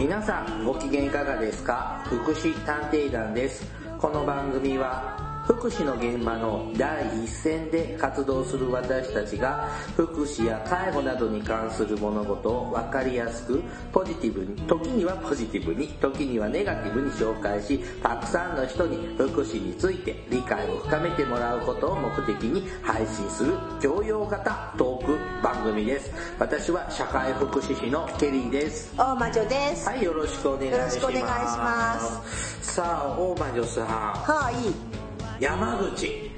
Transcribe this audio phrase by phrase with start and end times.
[0.00, 2.02] 皆さんご機嫌いかがですか？
[2.06, 3.70] 福祉探偵団です。
[3.98, 13.60] この番組は福祉の現場の第一線で活動する私たちが福祉や介護などに関する物事を分かりやすく
[13.92, 26.12] ポジティブに時にはポジティブに時にはネガティブに紹介したくさんの人に福祉について理解を深めてもらうことを目的に配信する教養型トーク番組です。
[26.38, 28.94] 私は社会福祉士のケリーです。
[28.96, 29.88] 大魔女です。
[29.88, 30.96] はいよろしくお願いします。
[31.00, 32.74] よろしくお願いします。
[32.74, 33.86] さあ大魔女さん。
[33.86, 35.09] はい。
[35.40, 36.30] 山口。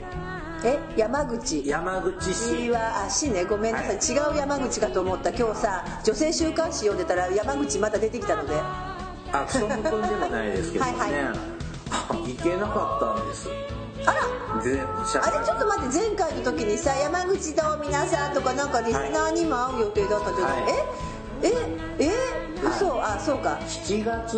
[0.65, 1.66] え、山口？
[1.66, 2.66] 山口市。
[2.66, 5.30] 市は、あ、市ね、ごめんなさい、違う山口かと思った。
[5.30, 8.55] 今日さ、女性週刊誌読んでたら山口また出てきたので。
[9.34, 10.92] あその分でもないですけどね。
[10.98, 11.12] はい
[12.37, 13.48] 行けなかったんです。
[14.06, 14.12] あ
[14.55, 14.62] ら！
[14.62, 15.45] で社あれ？
[15.45, 15.98] ちょっと待って。
[15.98, 20.72] 前回の時にさ山口と皆さんとかなんかリスナーにも会う予定だったじゃない、はい。
[21.42, 21.48] え？
[21.98, 22.05] え？
[22.06, 22.12] え？
[22.64, 23.59] 嘘、あそうか。
[23.66, 24.33] 7月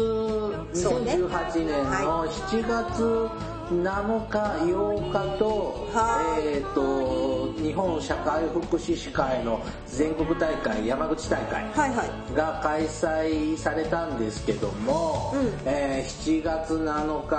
[0.73, 1.17] そうね。
[1.17, 3.29] 2018年の7月
[3.71, 12.35] 7日8日と,、はいえー、と日本社会福祉士会の全国大会山口大会はいはい。
[12.35, 15.53] が開催されたんですけども、うん。
[15.65, 17.37] えー7月7日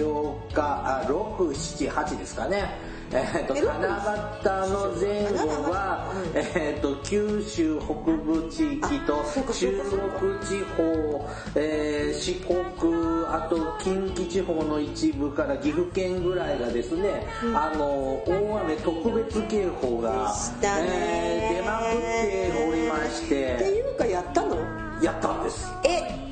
[0.00, 24.56] 8日あ678ですかねえー、とえ金型の前後は、えー、と九州北部地域と中国地方、えー四国あと近畿地方の一部から岐阜県ぐらいがですね、あの大雨特別警報が、えー出まくっておりましってていうかやったの？
[25.02, 25.66] やったんです。
[25.84, 26.29] えで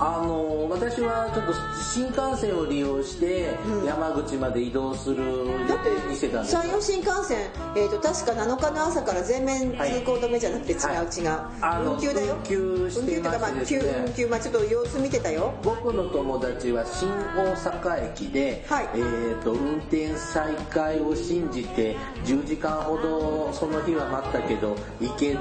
[0.00, 1.52] あの私はちょっと
[1.92, 6.62] 新幹線を利用して山口まで移動する予だって定にしてたんですよ。
[6.62, 10.96] 山陽新幹線、えー、と確か7日の朝から全面通行止めじゃなくて違う、はい。
[11.04, 12.36] 違う、あの運休だよ。
[12.36, 15.54] 運休してま運休っていうかまあしてですね急運休まあちょっと様子見てたよ。
[15.64, 18.88] 僕の友達は新大阪駅で、はい。
[18.94, 25.40] えー、と運転再開を信じて10時間ほどその日は待ったけど行けず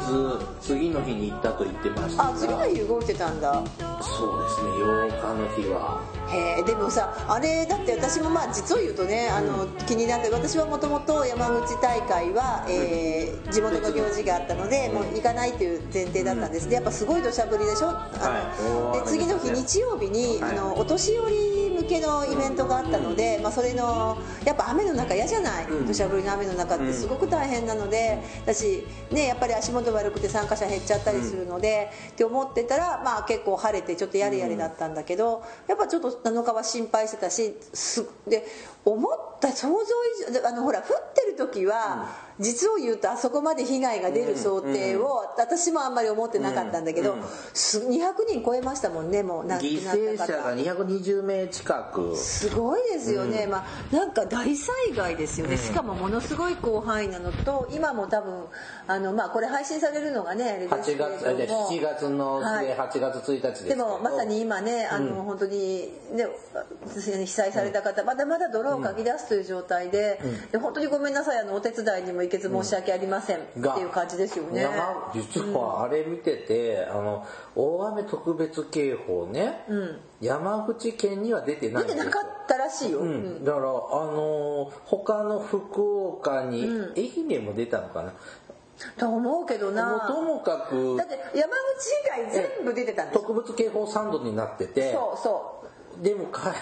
[0.62, 2.29] 次の日に行ったと言ってました。
[2.29, 3.63] あ次の日動いてたんだ。
[4.01, 6.02] そうですね8日の日は。
[6.30, 16.68] へえでもさあれだって私もまあ実を言うとねあの、気になって私はもともと山口大会は、えー地元の行事があったので、もう行かないという前提だったんです。
[16.68, 17.90] でやっぱすごい土砂降りでしょ？
[17.90, 18.09] あ
[18.59, 19.00] の、はい。
[19.00, 20.58] で次の日日曜日に、はい。
[20.58, 21.35] あのお年寄り
[21.78, 25.88] 向けのイベントがあったので、まあ、それのやっぱ雨の中嫌じゃない、うん。
[25.88, 38.46] 土砂降りの雨の中ってすごく大変なので私ねやっぱり足元悪くて参加者減っちゃったりするので、って思ってたらまあ結構晴れてちょっとやれやれだったんだけど、やっぱちょっと7日は心配してたしすで
[38.84, 47.20] 思った想像以上であのほら降ってる時は、実を言うとあそこまで被害が出る想定を、私もあんまり思ってなかったんだけど、うん。
[47.22, 52.16] うんす200人超えましたもんねもう亡く犠なった牲方者が220名近く。
[52.16, 58.46] すごいですよね、まあなんか大災害ですよね、しかもものすごい広範囲なのと今も多分
[58.88, 62.68] あのまあこれ配信されるのがねあれです8け月あれども7月のはい。
[62.78, 66.28] 8月1日ですけでどもまさに今ねあの、本当にね
[66.96, 70.20] 被災された方、まだまだ泥をかき出すという状態で,、
[70.52, 74.68] で本当にごめんなさいあのお手伝いにも行けず申し訳ありません、っていう感じですよね
[75.14, 79.66] 実はあれ見てて、あの大雨特別警報ね、
[80.22, 88.14] 山口県には出てない出てなかったらしいよ、うん、だからあのー他の福岡に、愛媛も出たのかな
[88.98, 95.62] と思うけどなもともかくだって山口以外全部出てたんです特別警報3度になっててそうそ
[96.00, 96.54] うでも開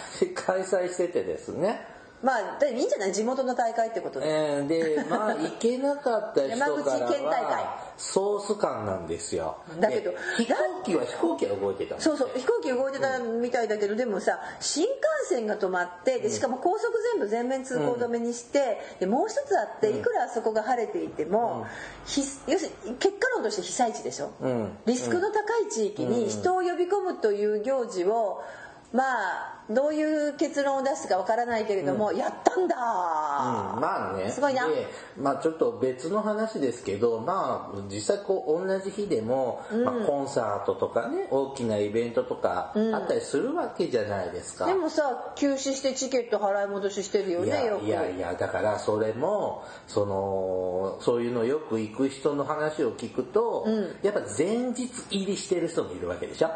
[0.61, 1.94] 催しててですね
[2.25, 3.13] まあいいんじゃない？
[3.13, 7.53] 地元の大会ってことで、えーでまあ行けなかった人から山口県大会。
[7.53, 9.57] はソース感なんですよ。
[9.79, 14.95] だけどで飛行機は飛行機は動いてたのそうそう飛行機動いてたみたいだけどでもさ新幹
[15.29, 21.65] 線が止まってでしかも高速全部全面通行止めにして、でもう一つあっていくらあそこが晴れていても、
[22.05, 24.77] ひ要するに結果論として被災地でしょ、うん。
[24.85, 28.43] リスクの高い地域に人を呼び込むという行事を
[28.93, 34.29] まあどういう結論を出すかわからないけれども、やったんだ、うんまあね。
[34.29, 34.67] すごいな。
[34.67, 34.87] で
[35.17, 47.85] まあちょっと別の話ですけどまあ実際こう同じ日でも、まあ、コンサートとかね大きなイベントとかあったりするわけじゃないですか、でもさ休止してチケット払い戻ししてるよいやねよく。
[47.85, 53.67] いやいやだからそれもそのそういうのよく行く人の話を聞くと、
[54.03, 56.51] やっぱ前日入りしてる人もいるわけでしょ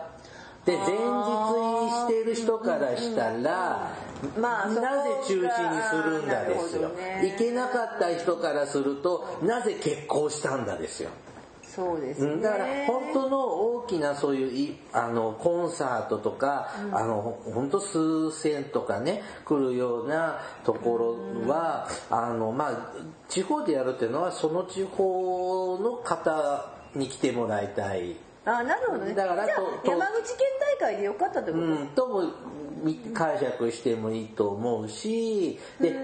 [0.70, 3.96] で前日入りしてる人からしたら、
[4.38, 7.34] まあなぜ中止にするんだですよ、ね。
[7.34, 11.10] 行けなかった人からするとなぜ決行したんだですよ。
[11.64, 12.42] そそうですね。
[12.42, 22.94] だから本当の大きなそういういあのコンサートとか、あの本当数千とかね来るようなところは、あのまあ
[23.30, 28.18] 地方でやるっていうのはその地方の方に来てもらいたい。
[28.46, 29.14] あなるほどね。
[29.14, 32.24] だからじゃ山口県大会でよかったってこと、うん、とも
[32.84, 35.98] み解釈してもいいと思うしでで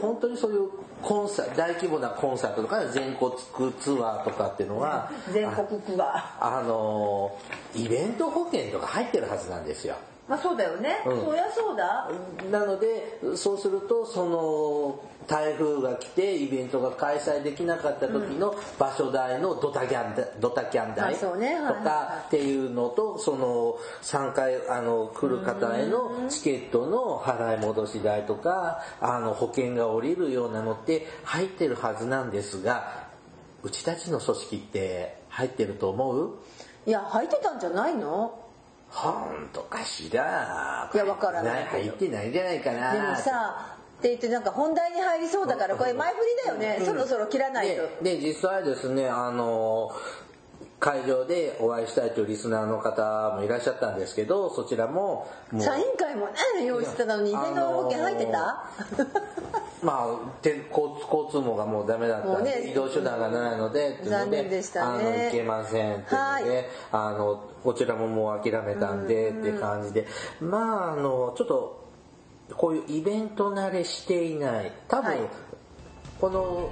[0.00, 0.68] 本当にそういう
[1.02, 3.32] コンサ大規模なコンサートとか全国
[3.80, 7.36] ツアーとかっていうのは全国区があの
[7.74, 9.96] イベント保険とか入ってるはずなんですよ。
[10.28, 11.24] まあそうだよね、うん。
[11.24, 12.10] そりゃそうだ。
[12.50, 21.26] なのでそうするとその台風が来てイベントが開催できなかった時の場所代のドタキャン代ドタキャン代と
[21.84, 33.06] かっていうのとその参加あの来る方へのチケットの払い戻し代とかあの保険が下りるようなのって入ってるはずなんですが
[33.62, 36.38] うちたちの組織って入ってると思う？
[36.86, 38.44] いや入ってたんじゃないの？
[38.90, 40.90] 本当かしら。
[40.94, 42.92] いやわからない入ってないんじゃないかな。
[42.94, 49.90] でもさって言ってなんか本題に入りそうだからこれ前振りだよね、そろそろ切らないと、でで実際ですねあの
[50.78, 55.60] 会場でお会いしたいというリスナーの方もいらっしゃったんですけどそちらももう。
[55.60, 58.64] 社員会もね用意してたのにイベントの保険入ってた、
[59.82, 65.04] まあて交通交通網がもうダメだったんで、ね移動手段がないので残念でしたね。
[65.04, 66.66] あの行けませんっていうので、はい。
[66.92, 70.06] あのこちらももう諦めたんでって感じで。
[70.40, 71.77] まああのちょっと
[72.56, 74.72] こういうイベント慣れしていない。
[74.88, 75.18] 多分、はい。
[76.20, 76.68] この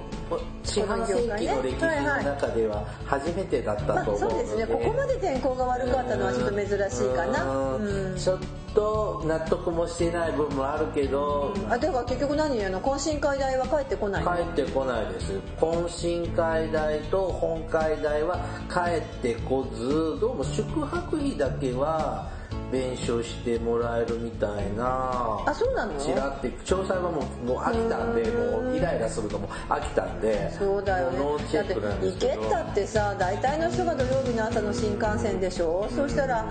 [0.65, 4.75] 四半世紀の歴史の中では初めてだったまあと思うので、そうですね。
[4.75, 7.43] ここまで天候が悪かったのはちょっと珍しいかな。
[7.45, 8.11] うん。
[8.11, 8.17] うん。
[8.17, 8.39] ちょっ
[8.75, 14.35] と納得もしてない部分もあるけど、あだから結局何あの懇親会代は返ってこないの？
[14.35, 15.39] 帰ってこないです。
[15.61, 20.17] 懇親会代と本会代は帰ってこず。
[20.19, 22.29] どうも宿泊費だけは
[22.71, 25.41] 弁償してもらえるみたいな。
[25.45, 25.97] あそうなの？
[25.99, 30.51] ちらって詳細はもうもう飽きたんでもうイライラするのも飽きたんで。
[30.51, 31.17] そうだよね。
[31.53, 36.45] だって行けたってさ大体の人が土曜日の朝の新幹線でしょ、そうしたら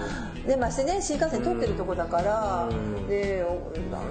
[0.46, 3.06] でましてね新幹線通ってるとこだから、うん。
[3.08, 3.44] で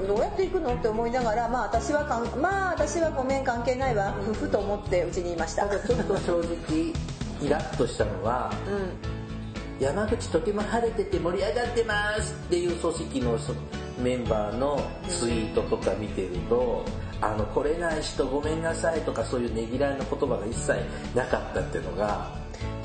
[0.07, 4.15] どうやって行くのって思いながらまあ私はかんまあ私はごめん関係ないわ。
[4.29, 5.65] 夫婦と思ってうちにいました。
[5.65, 6.93] ただちょっと正直
[7.41, 9.14] イラッとしたのはうん
[9.79, 13.37] 山口とても晴れてて盛り上がってますっていう組織の
[14.01, 14.79] メンバーの
[15.09, 16.85] ツイートとか見てると、
[17.21, 20.73] あの来れない人ごめんなさいとかそういうねぎらいの言葉が一切
[21.15, 22.31] なかったっていうのが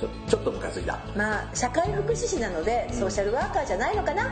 [0.01, 0.99] ちょちょっとムカついた。
[1.17, 4.31] まあ社会福祉士なのでソーシャルワーカーじゃないのかな。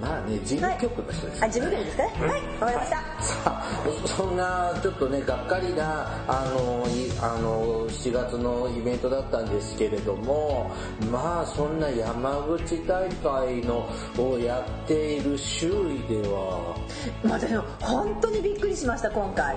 [0.00, 2.30] まあね事務局の人です、あ自分でもですかねはい。
[2.30, 3.02] わかりました、さ
[3.46, 10.70] あそんなちょっとねがっかりなあのいあの7月のイベントだったんですけれども
[11.10, 16.76] まあそんな山口大会のをやっている周囲では。
[17.22, 19.56] まあ、でも本当にびっくりしました今回。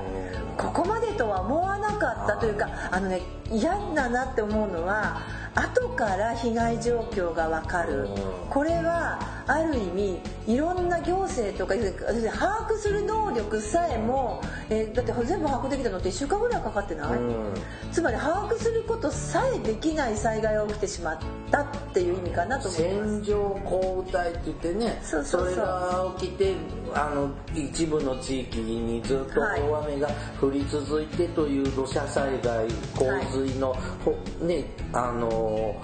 [0.58, 3.22] ここまでとは思わなかったというかあのね
[3.52, 5.22] 嫌だなって思うのは
[5.56, 8.06] 後から被害状況が分かる。
[8.06, 8.50] うん。
[8.50, 17.54] これはある意味いろんな行政とか把握する能力さえも、えーだって全部把握できたのって1週間ぐらいかかってない、うん。
[17.92, 23.12] つまり把握することさえできない災害が起きてしまったっていう意味かなと思います。
[23.12, 26.56] 線状降雨帯って言ってねそうそうそうれが起きて
[26.94, 35.76] あの一部の地域にずっとはい大雨が降り続いてという土砂災害洪水の、ほねあの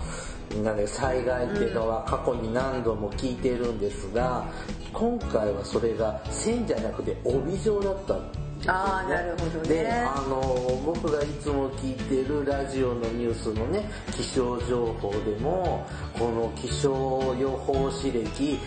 [0.64, 4.46] なんで災害っていうのは過去に何度も聞いてるんですが、
[4.94, 8.48] 今回はそれが線じゃなくて帯状だったんですよね。
[8.68, 9.68] あーなるほどね。
[9.70, 15.86] であの僕がいつも聞いてるラジオのニュースのね気象情報でも
[16.18, 18.58] この気象予報士歴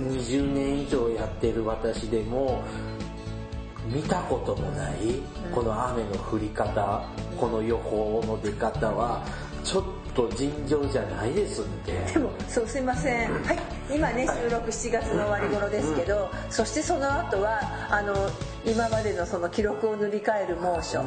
[0.00, 2.62] 20年以上やってる私でも
[3.86, 4.94] 見たこともない
[5.54, 7.06] この雨の降り方
[7.38, 9.24] この予報の出方は
[9.62, 13.32] ちょっと尋常じゃないですんででもそうすいません。
[13.42, 13.58] はい。
[13.94, 18.14] 今ね収録7月の終わり頃ですけど、そしてその後はあの
[18.66, 20.98] 今までのその記録を塗り替える猛暑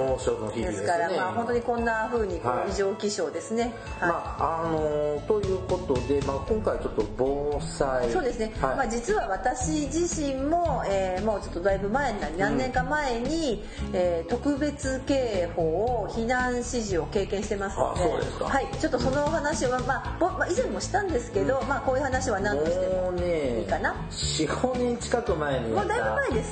[0.56, 2.68] ですからまあ本当にこんな風にこはい。
[2.68, 4.10] う異常気象ですね、はい。
[4.10, 8.10] まああのということで、まあ、今回ちょっと防災。
[8.12, 8.76] そうですね、はい。
[8.78, 18.04] まあ、実は私自身も、えーもうちょっとだいぶ前になり何年か前に、えー特別警報を避難指示を経験してますので。
[18.44, 23.96] はい、ちょっとそのお話は、まあぼまあ、以前もしたんですけど、まあ、こういう話は何度してももうねいいかな。
[24.12, 26.44] 45年近く前にやっもうだいぶ前で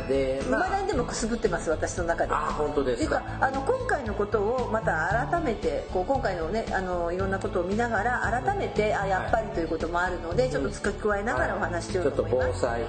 [0.00, 2.32] ので、いまだにでもくすぶってます私の中で。
[2.32, 3.22] あ本当ですか。
[3.40, 12.82] あの今回のことをまた改めてこう今回のねあのいろんなことを見ながら改めてあやっぱりということもあるのでちょっと付け加えながらお話ししようと思います、ちょっと防災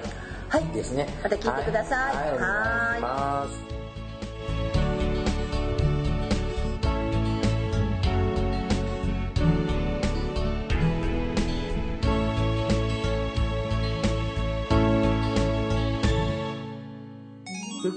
[0.49, 2.15] はいですね、また聞いてください。
[2.15, 3.80] はい、はい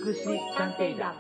[0.04, 1.14] 福祉探偵団。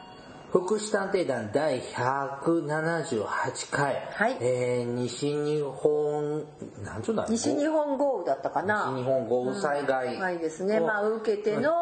[0.52, 4.36] 福祉探偵団第178回、はい。
[4.42, 6.44] えー西日本
[6.84, 8.92] なんちゅうんだろう西日本豪雨だったかな。
[8.94, 11.72] 西日本豪雨災害、はいですね、まあ、受けての、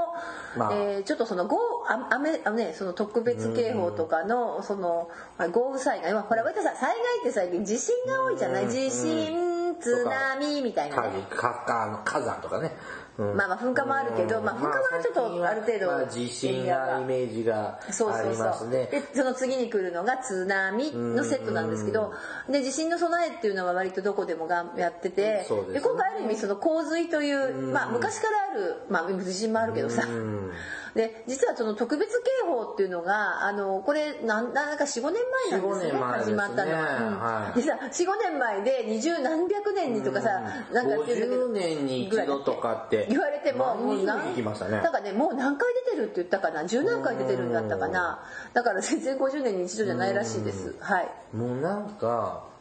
[0.57, 0.75] まあ。
[0.75, 1.57] えーちょっとその豪
[1.91, 6.13] 雨あ雨あのねその特別警報とかのそのあ豪雨災害。
[6.15, 8.71] まあほら私さ災害って最近地震が多いじゃない。
[8.71, 11.27] 地震津波みたいなね。
[11.31, 12.73] 火山とかね、
[13.19, 13.37] うん。
[13.37, 18.35] まあまあ噴火もあるけど、まあ、噴火はちょっとある程度まあ、地震なイメージがありそうそう。
[18.35, 18.87] そうますね。
[18.87, 22.13] でその次に来るのが津波のセットなんですけど
[22.49, 25.81] で地震の備えっていうのは割とどこでもがやっててそうですね。
[25.81, 30.05] 今回ある意味その洪水というまあ昔からあるまあ地震もあるけどさ。
[30.07, 30.51] うん
[30.95, 35.91] で実はその特別警報っていうのがあのこれなんなんか45年前なんですね。
[35.93, 36.37] 4 5年前ですね。
[36.37, 37.19] 始まったのは、うん。
[37.19, 37.61] はい。
[37.61, 43.07] でさ45年前で二十何百年にとかさなんかってるけど50年に一度とかって。
[43.09, 44.83] 言われてももう何人行きましたね。
[44.83, 46.67] なんかねもう何回出てるって言ったかな？
[46.67, 48.23] 十何回出てるんだったかな？
[48.53, 50.75] だから全然50年に一度じゃないらしいです。
[50.81, 51.09] はい。
[51.35, 52.52] もうなんか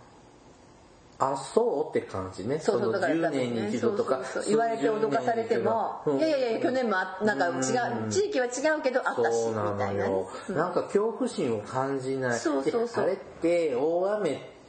[1.24, 1.98] あそう？
[1.98, 2.56] って感じね。
[2.56, 6.18] のそうそうだから10年に一度とか言われて脅かされても、うん。
[6.18, 7.52] いやいやいや去年もあなんか違
[8.08, 8.50] う地域は違
[8.80, 10.10] うけどあったしみたいなね。
[10.10, 12.40] よ、なんか恐怖心を感じない。
[12.40, 13.06] そうそうそう。
[13.06, 14.61] であれって大雨って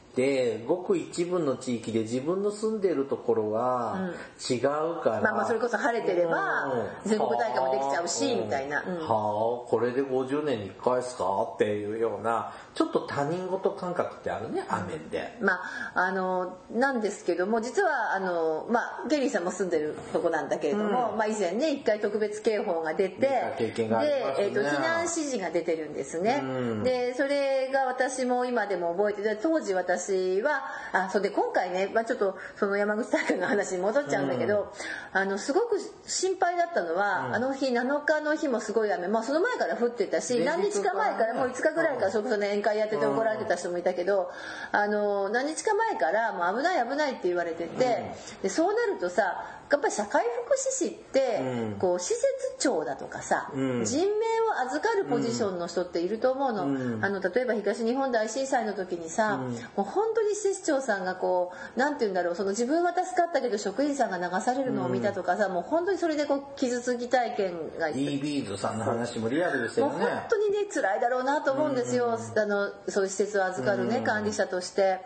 [0.67, 4.11] ごく一部の地域で自分の住んでるところは
[4.49, 4.61] 違う
[5.01, 7.09] から、まあまあそれこそ晴れてればうん。
[7.09, 8.83] 全国大会もできちゃうしはあみたいな。
[8.83, 8.97] うん。
[8.99, 11.23] はあこれで50年に1回ですか？
[11.55, 15.61] っていうようなちょっと他人事感覚ってあるね雨って、まあ
[15.95, 23.53] あのなんですけども実はあの、まあ、ケリーさんも住んでるとこなんだけれども、まあ、以前ね一回特別警報が出てね。
[23.57, 26.83] で、えー、と避難指示が出てるんですね、うん。
[26.83, 30.02] でそれが私も今でも覚えてて当時私
[30.43, 34.73] はあそれで今回ね、まあ、ちょっとその山口大会の話に戻っちゃうんだけど、
[35.13, 44.31] あのすごく心配だったのは、あの日7日の日もすごい雨、まあ、その前から降ってたし何前日日か前からもう5日ぐらいからそれこそね宴会やってて怒られてた人もいたけど、
[44.71, 51.79] あの何日か前からもう危ない危ないって言われてて、でそうなるとさやっぱり社会福祉士って、うん。
[51.79, 52.23] こう施設
[52.59, 53.85] 長だとかさ、うん。
[53.85, 57.03] 人命を預かるポジションの人っていると思うの,、うん。
[57.03, 59.37] あの例えば東日本大震災の時にさ、
[59.75, 69.97] もう本当に施設長さんがこうなんて言うんだろうその自分は助かったけど職員さんが流されるのを見たとかさ、もう本当にそれでこう傷つき体験が e ビーズさんの話もリアルですよね。
[69.97, 74.99] もう本当にね辛いだろうなと思うんですよ、あのそういう施設を預かるね、管理者として。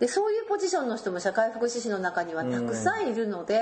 [0.00, 3.60] でそういうポジションの人も社会福祉士の中にはたくさんいるので、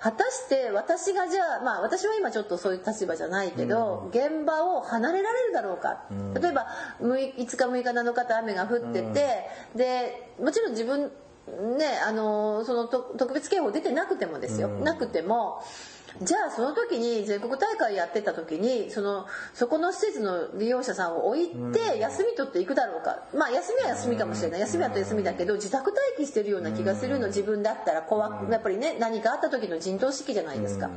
[0.00, 6.04] 果たして私がじゃあまあ私は今ちょっとそういう立場じゃないけど、現場を離れられるだろうか、
[6.40, 6.66] 例えば
[7.00, 11.10] 6 5日6日7日と雨が降ってて、でもちろん自分
[11.78, 15.62] ねあのそのと特別警報出てなくてもですよ、なくても
[16.22, 23.24] じゃあその時に全国大会やってた時にそのそこの施設の利用者さんを置いて休み取っていくだろうか。
[23.34, 24.60] まあ休みは休みかもしれない。
[24.60, 30.88] 休みは休みだけど自宅待機してるような気がするの自分だったら怖やっぱりね何かあった時の陣頭指揮じゃないですか。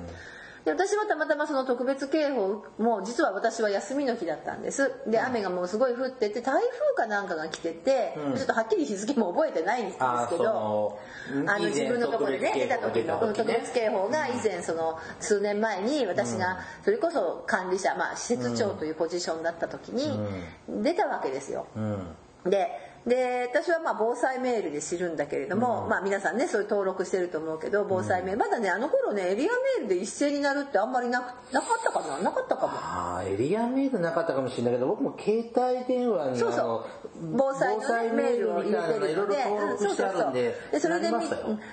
[0.68, 4.92] で私はたまたまその特別警報も実は私は休みの日だったんです。
[5.08, 10.04] で雨がもうすごい降ってて台風かなんかが来てて、ちょっとはっきり日付も覚えてないんですけ
[10.36, 11.00] どの
[11.48, 20.20] あの自分のところでね出た時のうん特別警報が以前その数年前に私がそれこそ管理者まあ施設長というポジションだった時に
[20.68, 21.68] 出たわけですよ。
[21.78, 22.50] うん。
[22.50, 22.68] で
[23.08, 32.20] で私はまあ防災メールで知るんだけれども、まあ皆さんねそういう登録してると思うけど防災メール、まだねあの頃ねエリアメールで一斉になるってあんまりなくなかったかな？
[32.20, 32.74] なかったかも。
[32.74, 37.08] あーエリアメールなかったかもしれないけど僕も携帯電話にそうそう。
[37.34, 41.10] 防災の、ね、メールを入れてるのでいろいろ登録してあるんででそれで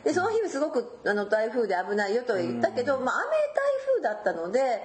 [0.04, 4.80] でその日すごくあの台風で危ないよとは言ったけど、まあ、雨台風だったので、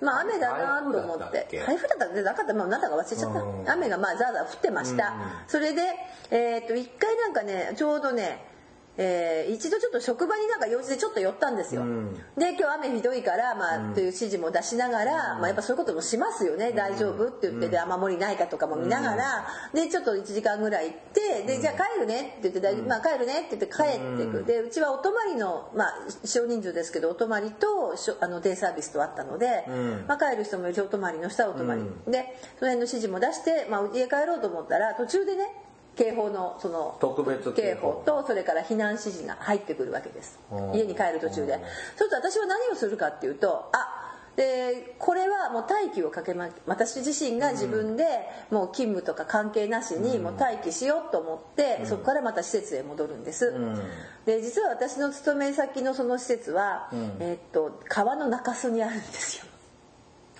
[0.00, 1.46] まあ、雨だなと思って。
[1.66, 2.54] 台風だったっなかった。
[2.54, 3.70] まあなんだか忘れちゃった、うん。
[3.70, 5.14] 雨がまあザーザー降ってました、
[5.46, 5.82] それで、
[6.30, 8.53] えー、と一回なんかねちょうどね
[8.96, 12.14] えー一度ちょっと職場になんか用事でちょっと寄ったんですよ、うん。
[12.36, 25.92] で今日雨ひどいから、まあという指示も出しながら、まあ、やっぱそういうこともしますよね、大丈夫って言ってで雨漏りないかとかも見ながら、でちょっと1時間ぐらい行ってでじゃあ帰るねって言って、だいまあ、帰るねって言って帰ってく、でうちはお泊まりの、まあ、
[26.24, 30.04] 少人数ですけどお泊まりとしょあのデイサービスとあったので、うん。
[30.06, 35.48] まあ、帰る人もいるしお泊まりの人はお泊まり、でその辺の指示も出して、まあ、家帰ろうと思ったら途中でね
[35.96, 40.38] 警報のその特別警警報報とそれから避難指示が入ってくるわけです。
[40.50, 40.74] うん。
[40.74, 41.60] 家に帰る途中で。
[41.96, 44.00] そうすると私は何をするかっていうとあ
[44.36, 48.04] でこれはもう待機をかけま私自身が自分で
[48.50, 53.80] もう勤務とか関係なしにもう待機しようと思って、そこからまた施設へ戻るんです、ん。
[54.26, 56.88] で実は私の勤め先のその施設は、
[57.20, 59.44] えーっと川の中州にあるんですよ。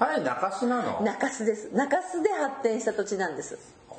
[0.00, 1.00] あれ中洲なの？
[1.02, 1.70] 中洲です。
[1.72, 3.56] 中洲で発展した土地なんです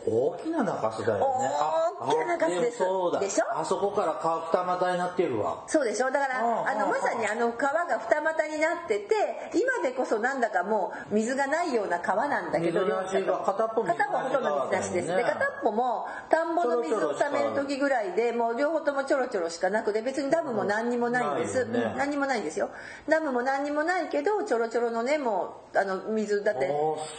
[0.08, 1.26] 大きな中洲だよね。
[1.60, 2.84] あ大きな中洲です。
[2.84, 3.20] あもそうだ。
[3.20, 3.46] でしょ？
[3.60, 5.64] あそこから川二股になってるわ。
[5.68, 6.08] そうでしょ？
[6.12, 9.16] だからあああああのまさにあの川が二股になってて
[9.54, 21.66] 今でこそなんだかもう水がないような川なんだけど水が片っぽ片っぽほとんど水なしです、ねで片っぽも田んぼの水を溜める時ぐらいでもう両方ともちょろちょろしかなくて別にダムも何にもないんです、
[21.98, 22.70] 何にもないんですよ。
[23.08, 26.68] ダムも何にもないけどちょろちょろのねもうあの水だって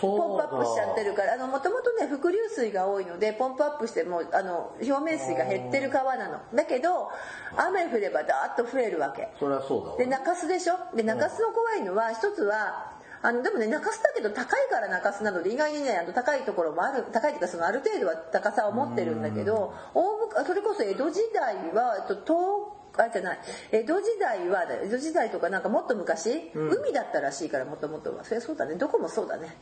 [0.00, 6.40] ポンプアップしちゃってるからもともとね伏流水が多いのでポンプアップしてもうあの表面水が減ってる川なの。
[6.54, 7.08] だけど
[7.56, 9.28] 雨降ればダーッと増えるわけ。
[9.38, 9.96] そりゃそうだわ。
[9.96, 10.74] で中洲でしょ？
[10.96, 12.92] で中洲の怖いのは一つは
[13.22, 23.38] あのでもね中洲だけど高いから中洲なので意外にねあの高いところもある高いというかそのある程度は高さを持ってるんだけど大むそれこそ江戸時代はえっと東あじゃない。
[23.72, 28.24] 江戸時代は江戸時代とかなんかもっと昔、海だったらしいからもともとは。
[28.24, 28.76] それそうだね。
[28.76, 29.54] どこもそうだね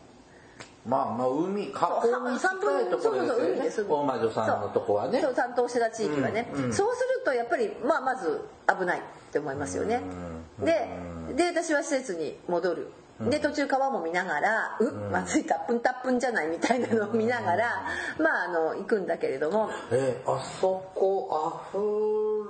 [0.86, 3.22] まあまあ海河口に近いところ
[3.62, 3.88] ですよね。
[3.88, 5.20] 大魔女さんのとこはね。
[5.22, 10.02] そう担当してた地域はね、そうするとやっぱりまあまず危ないって思いますよね。
[10.62, 10.88] で
[11.34, 12.88] で私は施設に戻る。
[13.20, 17.84] で途中川も見ながら「うっまずいたっぷんたっぷんじゃない」みたいなのを見ながら
[18.18, 19.70] まああの行くんだけれども。
[19.92, 21.62] えあそこ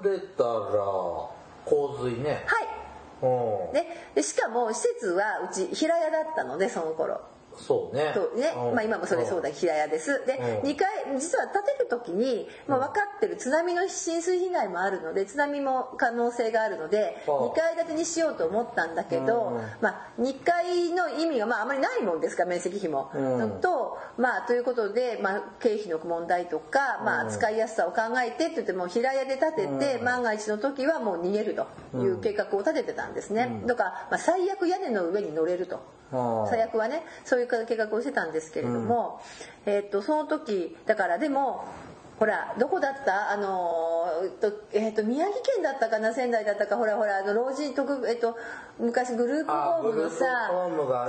[0.03, 0.51] 溢れたら
[1.67, 2.45] 洪水ね。
[2.47, 2.69] はい。
[4.15, 7.21] でしかも施設はうち平屋だったのでその頃
[7.57, 8.15] そうね。
[8.37, 8.53] ね。
[8.57, 8.75] うん。
[8.75, 9.51] まあ、今もそれそうだ。
[9.51, 10.25] 平屋です。
[10.27, 10.69] でうん。
[10.69, 13.37] 2階実は建てる時に、まあ、分かってる。
[13.37, 23.11] 津波の浸水被害もあるので津波も可能性があるのでああ2階建てにしようと思ったんだけどうん、まあ、2階の意味が、まあ、あまりないもんですから面積比も。
[23.15, 23.61] うん。
[23.61, 31.67] とまあということで、まあ、経費の問題とか、まあ、使いやすさを考えてって言っても平屋で建てて、万が一の時はもう逃げると
[31.99, 33.63] いう計画を立ててたんですね。
[33.67, 35.81] とか、まあ、最悪屋根の上に乗れると。
[36.49, 39.21] 最悪はねそういう計画をしてたんですけれども、
[39.67, 41.65] えっとその時だからでも
[42.19, 43.31] ほらどこだった？
[43.31, 46.15] あのーえっとえっと宮城県だったかな？
[46.15, 46.77] 仙台だったか？
[46.77, 48.37] ほらほらあの老人特えっと
[48.79, 50.25] 昔グループホームのさ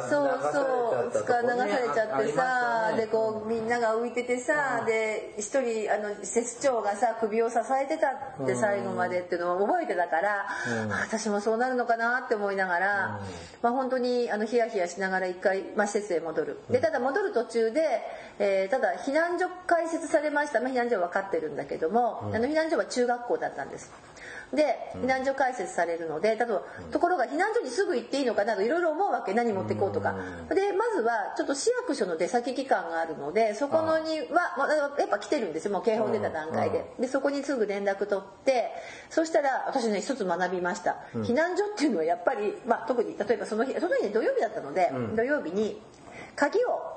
[0.10, 0.62] そうそ
[1.10, 1.54] うとこね。
[1.54, 8.10] 流されちゃってさ、でこうみんなが浮いててさ、で一人あの施設長がさ首を支えてた
[8.44, 13.20] って最後までっていうのを覚えてたから、あ私もそうなるのかなって思いながら、
[13.62, 16.60] まあ本当にあのヒヤヒヤしながら一回、まあ、施設へ戻る。
[16.70, 18.02] でただ戻る途中で、
[18.40, 23.92] えーただ避難所開設されました、まあ、避難所は分かってるんだけども、あの避難所は中学校だったんです。
[24.54, 30.16] で避難所開設されるので例えばところが避難所にすぐ行っていいのかなといろいろ思うわけ何持ってこうとか。
[30.50, 35.72] でまずはちょっと市役所の出先機関があるのでそこのにはまあやっぱ来てるんですよ。
[35.72, 36.86] もう警報出た段階で。
[37.00, 38.72] でそこにすぐ連絡取って
[39.10, 40.98] そしたら私ね一つ学びました。
[41.14, 45.82] 避難所っていうのはやっぱり、まあ、特に例えばその日その日ね土曜日だったので土曜日に
[46.36, 46.95] 鍵を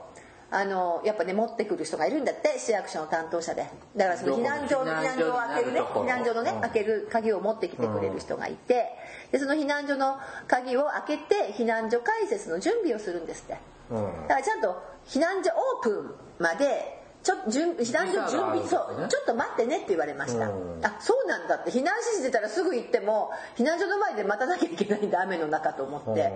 [0.50, 3.66] あのやっぱね持ってくる人がいるんだって市役所の担当者で。
[3.96, 6.60] だからその避難所どこ避難所を開けるね避避難難所のねうん。
[6.62, 8.86] 開ける鍵を持ってきてくれる人がいて。
[9.30, 13.58] でその避難所の鍵を開けて避難所開設の準備をするんですって。
[13.90, 14.22] うん。
[14.22, 20.48] だからちゃんと避難所オープンまでちょ準避難所準備そうちょっと待ってねって言われました。
[20.48, 20.80] うん。
[20.84, 21.70] あそうなんだって。
[21.70, 26.32] 避難指示出たらすぐ行っても避難所の前で待たなきゃいけないんだ雨の中と思って。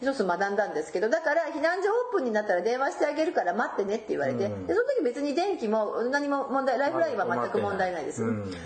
[0.00, 4.48] 一つ学んだんですけどだから避難所オープンになったら電話してあげるから待ってねって言われて。
[4.48, 8.22] でその時別に電気も何も問題ライフラインは全く問題ないです。
[8.22, 8.50] うん。
[8.50, 8.56] で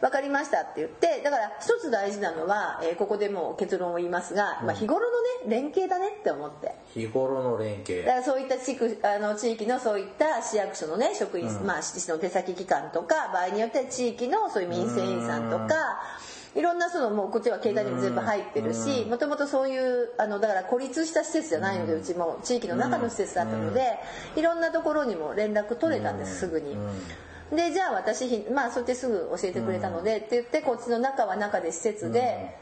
[0.00, 6.74] 分かりましたって言ってだから一つ大事なのは、えーここでもう結論を言いますが、まあ、日頃のね連携だねって思って。
[6.94, 8.04] 日頃の連携。
[8.04, 15.74] だからそういった地区あの地域のそういった市役所のね職員、まあ市の手先機関とか場合によっては地域のそういう民生委員さんとか。
[16.56, 23.98] いろんなそのもうこっちは携帯にも全部入ってるしもともとそういうあのだから孤立した施設じゃないのでうちも地域の中の施設だったので
[24.36, 26.76] いろんなところにも連絡取れたんですすぐに。
[27.52, 32.56] でじゃあ私ひまあそうやってすぐ教えてくれたので、って言ってこっちの中は中で施設で、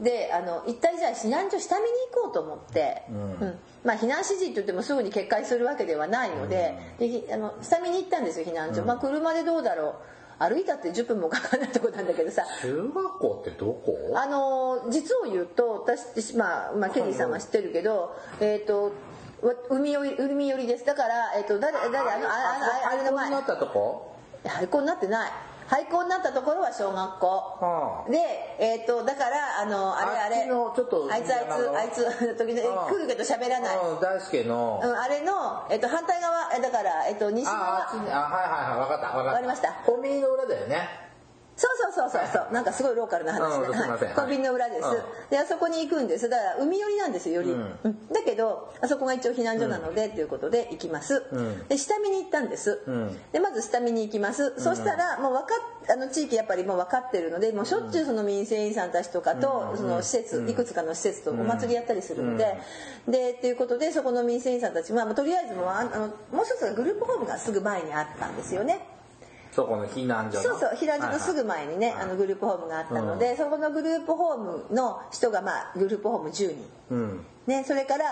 [0.00, 3.58] であの一体じゃあ避難所下見に行こうと思って、うん。
[3.84, 9.94] まあ、避難指示って言ってもすぐに決壊するわけではないので,、でひあの下見に行ったんですよ避難所、まあ、車でどうだろう。
[10.38, 12.44] 歩いたって10分もかかんないとこなんだけどさ。
[12.62, 14.12] 中学校ってどこ？
[14.16, 18.92] あの実を言うと私、まあ、まあケリーさんは知ってるけど、えっ、と
[19.40, 20.84] わ海寄り海寄りです。
[20.84, 23.26] だから、えっと誰誰あのああああれの前。
[23.26, 24.16] になったとこ？
[24.44, 25.30] 廃校になってない
[25.72, 27.26] 廃校になったところは小学校。
[27.26, 28.10] はあ。
[28.10, 28.20] で
[28.60, 30.36] えっ、とだからあのあれあれ。
[30.36, 39.16] あっちのちょっとあいつあいつあいつ 時々来るけど喋らない、うん大輔の、うん、あれの、えっと反対側えだから、えっと西あ側ああはいはいはい分かった分かった。
[39.16, 39.72] わかりました。
[39.86, 41.11] コンビニの裏だよね
[41.56, 42.54] そうそうそうそうそう。
[42.54, 44.96] なんかすごいローカルな話うんですいコンビニの裏です、うん
[45.30, 46.28] であそこに行くんです。
[46.28, 47.78] だから海寄りなんですよより、うん。
[47.84, 48.08] うん。
[48.12, 51.68] だけどあそこが一応避難所なので、ということで行きます、うん。
[51.68, 53.16] で下見に行ったんです、うん。
[53.32, 59.76] でまず下見に行きます、そしたらもう分かっあの地域やっぱりもう分かってるのでもうしょっちゅうその民生委員さんたちとかと、うん。
[59.78, 60.50] その施設、うん。
[60.50, 62.58] いくつかの施設とお祭りやったりするので、
[63.08, 68.80] でっていうことでそこの民生委員さんたちは、まあ、とりあえずもうああのもう一つがグループホームがすぐ前にあったんですよね
[69.52, 70.42] そこの避難所の。
[70.42, 76.56] そうそう避難所のすぐ前にね、はいあのグループホームがあったので、そこのグループホームの人がまあグループホーム10人、
[76.90, 77.26] うん。
[77.46, 78.04] ね、それから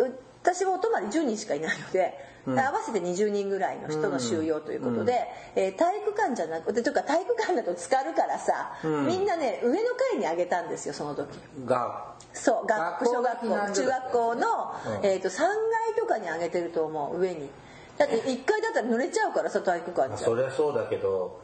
[0.00, 2.58] う私はお泊まり10人しかいないので、うん。
[2.58, 9.06] 合わせて20人ぐらいの人の収容ということで、えー体育館じゃなくてというか体育館だと浸かるからさ、うん。
[9.06, 9.76] みんなね上の
[10.10, 11.28] 階にあげたんですよその時。
[11.64, 15.06] がそう学校小学学校中学校の、うん。
[15.06, 15.48] えー、と3階
[15.96, 17.50] とかにあげてると思う上に
[17.98, 20.26] だって1階だったら濡れちゃうからさ体育館じゃ。
[20.26, 21.40] そりゃそうだけど。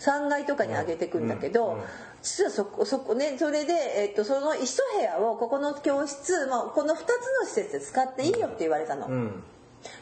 [0.00, 1.76] 3階とかに上げてくんだけど、
[2.22, 9.42] 実はそこそこねそれで、えっとその一部屋をここの教室、まあ、この2つの施設で使っていいよって言われたの、うん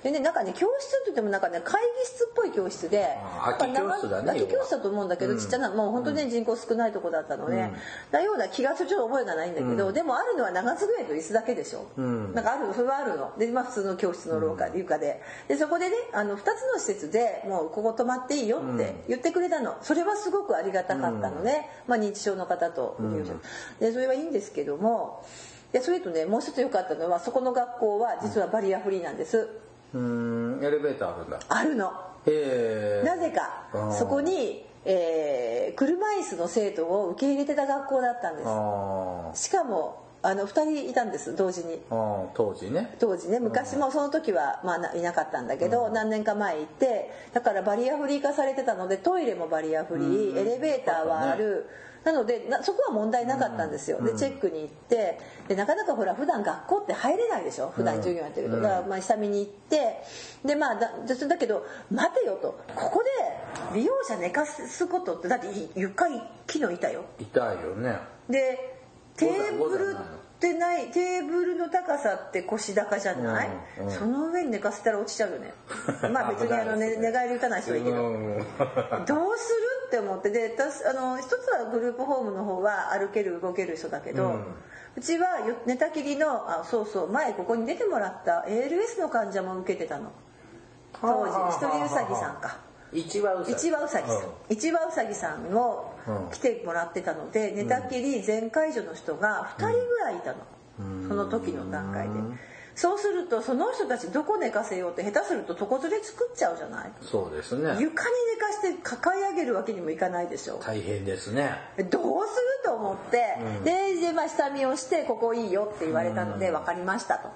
[0.02, 5.38] でねなんかね教室って言ってもなんかね会議室っぽい教室であ空き教室だね空き教室だと思うんだけど、うん。
[5.38, 7.72] ちっちゃなもう本当にね人口少ないとこだったので、うん。
[8.10, 9.94] だような気がするちょっと覚えがないんだけど、うん。
[9.94, 12.34] でもあるのは長机と椅子だけでしょ、うん。
[12.34, 13.32] なんかあるそれはあるの。
[13.38, 15.22] で、まあ、普通の教室の廊下で床で。
[15.48, 19.76] でそこでねあの2つの施設でもうここ泊まっていいよって言ってくれたの。
[19.82, 23.34] それはすごくありがたかったので、まあ、認知症の方と入所、
[23.80, 25.24] でそれはいいんですけども
[25.72, 29.48] でそれとねもう一つ良かったのはそこの学校は実はバリアフリーなんです。
[29.94, 30.60] うん。
[30.62, 31.40] エレベーターあるんだ。
[31.48, 31.92] あるの。
[32.26, 33.06] へえ。
[33.06, 38.46] なぜかそこに、えー車椅子の生徒を受け入れてた学校だったんです。
[38.48, 41.78] あしかもあの2人いたんです同時に。
[41.90, 42.96] 当時ね。
[42.98, 50.38] 当時ね昔もその時はまあないなかったんだけど、何年か前行ってだからバリアフリー化されてたのでトイレもバリアフリー、うん。
[50.38, 51.66] エレベーターはある、
[52.04, 57.72] なのでなそこは問題なかったんですよ、でチェックに行ってでなかなかほら普段学校って入れないでしょ？
[57.74, 58.62] 普段授業やってると、うん。
[58.62, 60.02] だからまあ下見に行って
[60.44, 62.58] でまあだだだけど待てよと。
[62.74, 63.04] ここ
[63.72, 66.06] で利用者寝かすことってだって床
[66.46, 67.04] 木の板よ。
[67.18, 67.98] 痛いよね。
[68.28, 68.78] で
[69.16, 69.96] テーブル
[70.38, 73.92] ってないテーブルの高さって腰高じゃない、うんうん。
[73.92, 75.52] その上に寝かせたら落ちちゃうよね。
[76.12, 78.38] まあ別にあの、ね、寝返り打たない人はいいけど、うん。
[79.04, 79.88] どうする？
[79.88, 80.30] って思って。
[80.30, 84.44] で私あの一つはグループホームの方は歩ける動ける人だけど、ううん
[85.00, 90.12] ちはよ寝たきりのあそうそう前ここに出てもらった ALS の患者も受けてたの。
[91.00, 92.58] 当時一人うさぎさんか
[92.92, 93.58] 一羽うさぎ。
[93.88, 94.02] さん、
[94.48, 96.30] 一羽うさぎさんをうん。
[96.30, 100.38] 来てもらってたので、寝たきり全介助の人が2人ぐらいいたの、
[100.80, 101.08] うん。
[101.08, 102.08] その時の段階で。
[102.08, 102.38] うん
[102.80, 106.92] そうするとその人たちどこ寝かせようって下手すると床ずれ作っちゃうじゃない？
[107.02, 107.70] そうですね。
[107.70, 111.50] 床に寝かして抱え上げるわけにもいかないでしょ大変ですね。
[111.76, 112.00] どうする
[112.64, 113.64] と思って、うん。
[113.64, 116.54] でで、まあ、下見をしてここいいよって言われたのでうん。
[116.54, 117.30] 分かりましたと。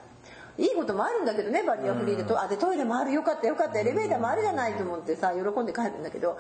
[0.59, 6.39] いいこともあるんだけどねバリアフリーでと、あでトイレもあるよかったよかったエレベーターもあるじゃないと思ってさ喜んで帰るんだけど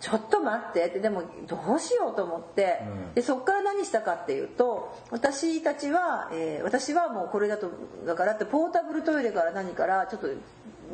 [0.00, 0.84] ちょっと待って。
[0.86, 3.14] ってでもどうしようと思って、うん。
[3.14, 7.70] でそっから何したかっていうと私たちは、えー私はもうこれだと
[8.06, 10.28] だからってポータブルトイレから何からちょっと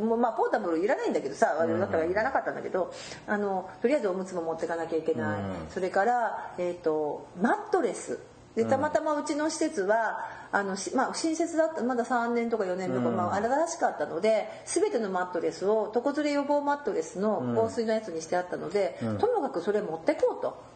[0.04, 2.92] もうまあポータブルいらないんだけどさだったらいらなかったんだけど
[3.26, 5.54] あのとりあえずおむつも持ってかなきゃいけない、うん。
[5.70, 8.18] それから、えー、とマットレス
[8.64, 10.20] でたまたまうちの施設は
[10.52, 13.16] あのし、まあ、新設だったまだ3年とか4年とか、うん。
[13.16, 19.18] まあ、新しかったので全てのマットレスを床ずれ予防マットレスの防水のやつにしてあったので、うん。
[19.18, 20.70] ともかくそれ持ってこうと。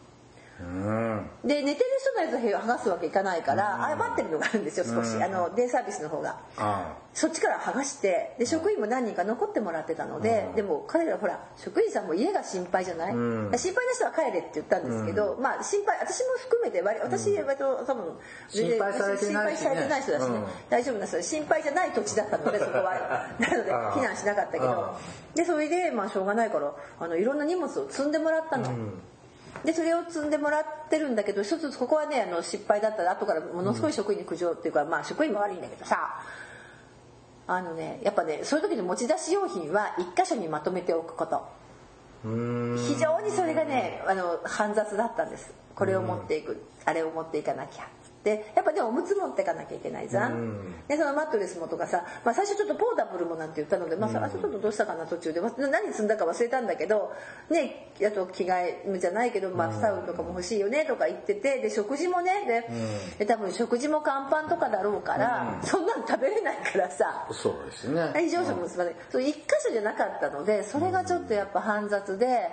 [0.57, 5.21] うんで寝てる人のやつを剥がすわけいかないから余ってるのがあるんですよ少し。
[5.21, 6.37] あのデイサービスの方が。
[6.57, 13.13] あそっちから剥がしてで職員も何人か残ってもらってたのででも彼らほら職員さんも家が心配じゃない？
[13.15, 13.51] ん。
[13.57, 18.17] 心配な人は帰れって言ったんですけどまあ心配私も含めて割私割と多分
[18.49, 19.65] 全然心配されてないしね。
[19.65, 20.35] 心配されてない人だしね。
[20.37, 20.45] うん。
[20.69, 23.27] 大丈夫な人心配じゃない土地だったので そこは。
[23.39, 24.69] なので避難しなかったけど。
[24.69, 24.97] あ
[25.35, 28.69] でそれでまあしょうがないからあのいろんな荷物を積んでもらったの。
[29.63, 36.21] でそれを積んでもらってるんだけど一つここはねあの失敗だったら後からものすごい職員に苦情っていうか、まあ職員も悪いんだけどさ
[37.47, 41.47] あのねやっぱねそういう時の持ち出し用品は一箇所にまとめておくこと。
[42.25, 42.77] うん。
[42.87, 45.53] 非常にそれがねあの煩雑だったんです。
[45.75, 46.63] これを持っていく。
[46.85, 47.87] あれを持っていかなきゃ
[48.25, 50.73] でやっぱねおむつ持っていかなきゃいけないじゃん。
[50.87, 55.39] でそのマットレスもとかさ、まあ、最初ちょっとポータブルもなんて言ったので、まあ、それあちょっとどうしたかな途中で。
[55.39, 57.13] まあ何積んだか忘れたんだけど
[57.49, 67.27] ねあと着替えじゃないけど、まあ、タオルとかも欲しいよねとか言っててで食事もねでで多分食事も乾パンとかだろうから、そんなの食べれないからさ。
[67.31, 68.11] そうですね。
[68.15, 68.95] 非常食もすまない。
[69.11, 72.49] そう一箇所じゃなかったのでそれがちょっとやっぱ煩雑で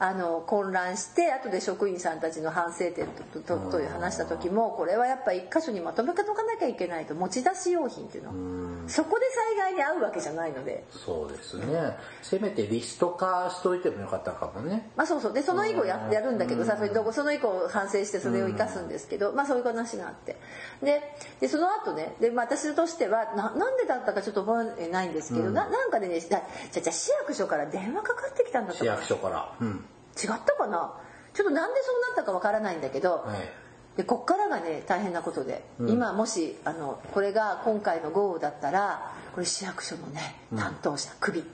[0.00, 9.24] あの混乱して後で職員さんたちの反省点とととという話した時もこれはやっぱ一箇所にまとめておかなきゃいけないと持ち出し用品っていうのそこで
[9.56, 10.84] 災害に遭うわけじゃないので。
[10.90, 11.96] そうですね。
[12.22, 14.90] せめてリスト化しといてもよかったかもね。
[14.96, 15.32] まあそうそう。
[15.32, 20.36] でその以降ややるんだけどさそれどこその以降反省してそれを生かすんですけど、まあそういう話があって。
[20.82, 21.00] で
[21.40, 29.54] でその後ねで、まあ、私としてはななんでだったかちょっと覚えないんですけど、ななんかでねじゃじゃじゃ市役所から電話かかってきたんだと市役所から。
[29.60, 29.84] うん
[30.22, 30.94] 違ったかな？
[31.32, 33.48] ちょっとなんでそうなったかわからないんだけど、はい。
[33.96, 41.44] でこっからがね大変なことで、今もしあのこれが今回の豪雨だったらこれ市役所のね担当者、クビ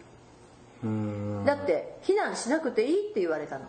[0.83, 1.45] うん。
[1.45, 3.67] だって避難しなくていいって言われたの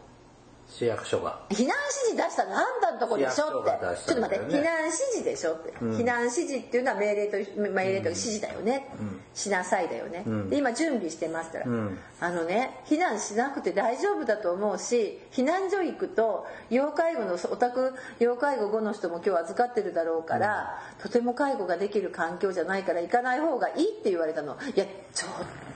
[0.72, 1.40] 市役所が。
[1.50, 1.76] 避難
[2.08, 3.42] 指示出したのあんたのとこでしょって。
[3.42, 8.88] 市役所が出しちょっと待って避難指示でしょって、避難指示っていうのは命令と命令と指示だよね、
[9.34, 11.98] しなさいだよね、で今準備してますから、ん。
[12.20, 24.58] あのね避難しなくて大丈夫だと思うし避難所行くと要介護のお宅要介護後の人も今日預かってるだろうから、とても介護ができる環境じゃないから行かない方がいいって言われたの。
[24.76, 25.32] いやちょっ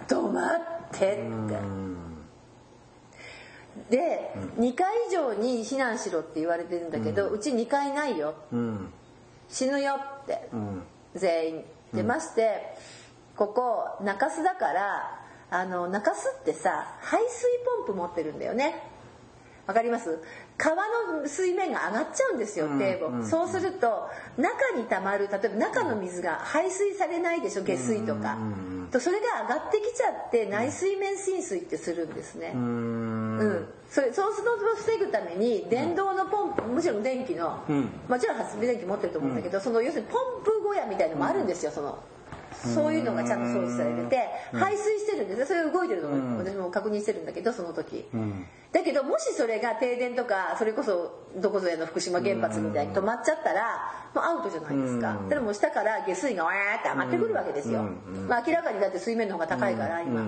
[0.07, 1.84] と待ってって。
[3.89, 8.35] で、2階以上に避難しろって言われてるんだけど、うち2階ないよ。
[8.51, 8.93] うん。
[9.49, 10.83] 死ぬよって、うん。
[11.13, 11.65] 全員。
[11.93, 12.75] でまして
[13.37, 17.43] ここ中洲だからあの中洲ってさ排水
[17.77, 18.81] ポンプ持ってるんだよね。
[19.67, 20.19] わかります？
[20.57, 28.37] 川の水面が上がっちゃうんですよ堤防、そうすると中に溜まる例えば中の水が排水されないでしょ下水とか、
[28.91, 33.37] とそれが上がってきちゃって内水面浸水ってするんですね、うん。
[33.37, 37.89] うん、それそうするのを防ぐために電動のポンプ、もちろん電気の、ん。
[38.07, 41.99] もちろん発電機持ってると思うんだけど、その要するにポンプ小屋みたいのもあるんですよその
[42.73, 48.05] そういうのがちゃんと装置されてて排水してるんですよそれが動いてるのを私も確認してるんだけどその時、
[48.71, 57.83] だけどもしそれが停電とかそれこそどこぞやの福島原発みたいに止まっちゃったらもうアウトじゃないですか、だからもう下から下水がわーって上がってくるわけですよ、
[58.27, 60.25] まあ、明らかにだって水面の方が高いから今、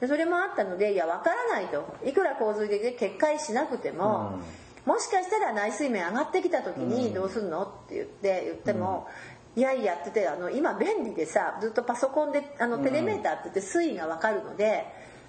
[0.00, 1.84] でそれもあったのでいやわからないと。
[2.04, 4.40] いくら洪水で決壊しなくても、
[4.86, 7.64] もしかしたら内水面上がってきた時にどうすんの？
[7.64, 9.08] って言って言っても、
[9.56, 14.84] いやいやっててあの今便利でさずっとパソコンであのテレメーターって言って水位が分かるので。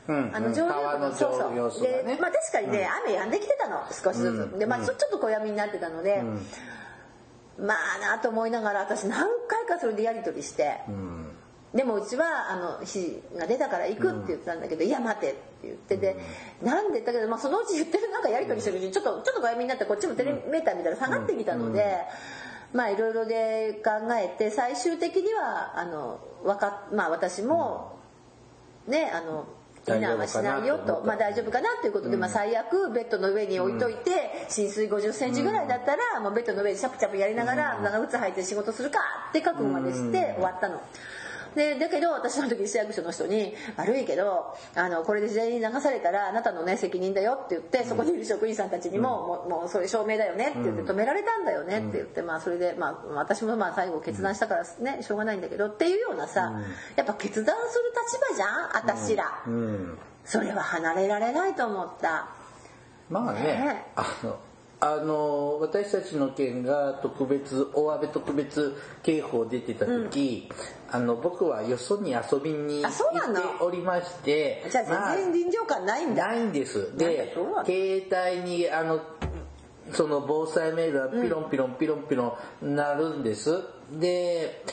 [0.08, 0.32] うん。
[0.36, 1.84] あの上流川のそうそう。
[1.84, 2.16] ね。
[2.16, 6.24] でまあ確かにね、雨止んできてたの少しずつ、でまあちょっと小闇になってたので、
[7.60, 10.80] まあなと思いながら私何回かそれでやり取りして、
[11.74, 16.18] でもうちはあの日が出たから行くって言ったんだけど「いや待て」って言ってで、
[16.64, 21.98] なんでだけど、まあ、そのうち言ってるなんかやり取りしてるうちにちょっとちょっと小闇になってこっちもテレメーター見たら下がってきたので、
[22.74, 28.00] まあいろいろで考えて最終的にはあのわかまあ私も
[28.88, 29.48] ねあの
[29.86, 31.02] 避難はしないよと。
[31.06, 40.82] まあ大丈夫かなっていうことで、まあ、最悪ベッドの上に置いといて、浸水5 0センチぐらいだったら、もうベッドの上でシャプチャプやりながら長靴履いて仕事するかって覚悟までして終わったの。
[41.56, 56.54] でだけど私の時市役所の人に「悪いけどあのこれで全員流されたらあなたのね責任だよ」って言ってそこにいる職員さんたちにも「もうもうそれ証明だよね」って言って止められたんだよねって言ってまあそれでまあ私もまあ最後決断したからねしょうがないんだけどっていうようなさ
[56.96, 59.44] やっぱ決断する立場じゃん私ら。
[59.48, 59.98] うん。
[60.24, 62.28] それは離れられないと思った。
[63.10, 63.86] まあねね。
[63.96, 64.38] あの
[64.84, 70.50] あの私たちの県が特別大雨特別警報出てた時、
[70.90, 73.40] あの僕はよそに遊びに行あそうなの？
[73.40, 76.98] っておりましてじゃあまあ全然臨場感ないんだ、ないんです。
[76.98, 77.32] で
[77.64, 79.02] 携帯にあの
[79.94, 84.64] その防災メールはピロンピロンピロンピロンなるんです、で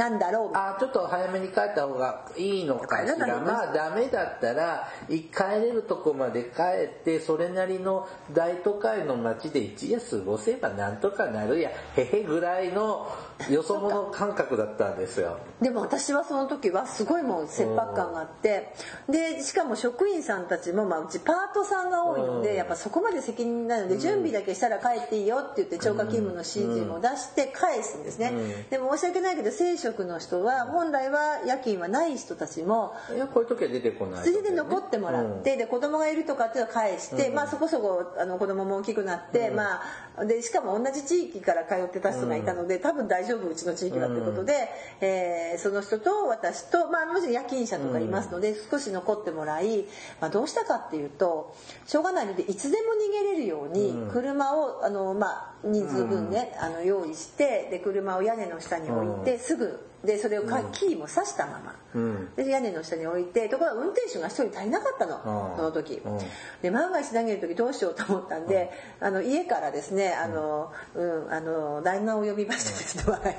[0.00, 0.50] なんだろう。
[0.54, 3.06] あちょっと早めに帰った方がいいのか。
[3.06, 13.14] し帰らまあダメだったらい帰れるとこまで帰ってそれなりの大都会の街で一夜過ごせばなんとかなるやへへぐらいの
[13.50, 15.38] よそ者感覚だったんですよ。
[15.60, 18.72] でも私はその時はすごいもう切迫感があって
[19.06, 28.32] でしかも職員さんたちも、まあ、うちパートさんが多いのでやっぱそこまで責任ないので準備だけしたら帰っていいよって言って超過勤務の指示も出して返すんですね。
[28.70, 32.94] でも申し訳ないけど正職の人は本来は夜勤はない人たちも
[33.32, 39.80] こういう時は出てこないそれで残ってもらって、で子供がいるとかっていうのを返して、まあそこそこあの子供も大きくなって、ま
[40.16, 44.68] あでしかも同じ地域から通ってた人がいたので、多分大丈夫うちの地域はってことで、
[45.00, 49.84] えーその人と私とまあもちろん夜勤者とかいますので、少し残ってもらい、
[50.20, 51.54] まあ、どうしたかっていうと
[51.86, 61.76] しょうがないのでいつでも逃げれるように車をあのまあ人数分ね、あの用意してで車を屋根の下に置いて、すぐでそれをかキーも刺したまま。
[61.94, 62.34] うん。
[62.34, 65.16] で屋根の下に置いてところが運転手が一人足りなかったの
[65.52, 65.56] うん。
[65.56, 66.00] その時。
[66.02, 66.18] うん。
[66.62, 68.70] で万が一投げる時どうしようと思ったんで
[69.00, 73.38] あの家からですねあの、うん、あの旦那を呼びましてですね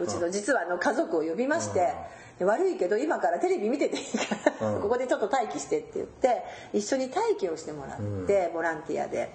[0.00, 1.92] うちの実はあの家族を呼びまして
[2.40, 4.82] で悪いけど今からテレビ見てていいからうん。
[4.82, 9.32] ここでちょっと待機してって言って一緒に待機をしてもらってボランティアで。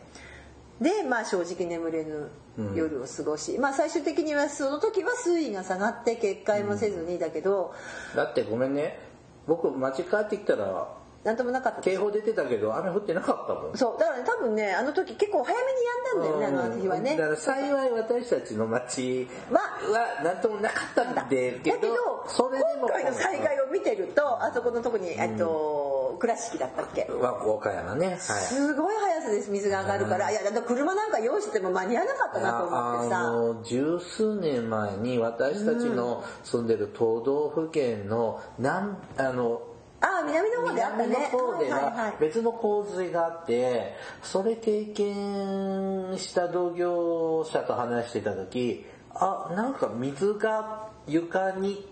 [0.82, 2.30] でまあ正直眠れぬ
[2.76, 7.74] 夜を過ごし、まあ最終的にはその時は水位が下がって決壊もせずにだけど、
[8.16, 9.00] だってごめんね。
[9.48, 10.92] 僕街帰ってきたら
[11.24, 13.78] なんともなかった警報出てたけど雨降ってなかったもん。
[13.78, 14.00] そう。
[14.00, 17.16] だからね多分ねあの時結構早めにやんだんだよねあの日はね。
[17.16, 21.94] だから幸い私たちの町まは何ともなかったんだけどだけど
[22.28, 25.85] 今回の災害を見てるとあそこのとこに、えっと
[26.16, 27.08] 倉敷だったっけ？
[27.12, 28.08] わ岡山ね。
[28.08, 28.18] はい。
[28.18, 30.34] すごい速さです水が上がるから、い。
[30.34, 39.62] やだって車なんか用意しても間に合わなかったなと思ってあさの十数年前に私たちの住んでる都道府県の南あの
[40.02, 41.06] ああ南の方であったね。
[41.08, 51.88] 南の方では別の洪水があってそれ経験した同業者と話してた時あなんか水が床に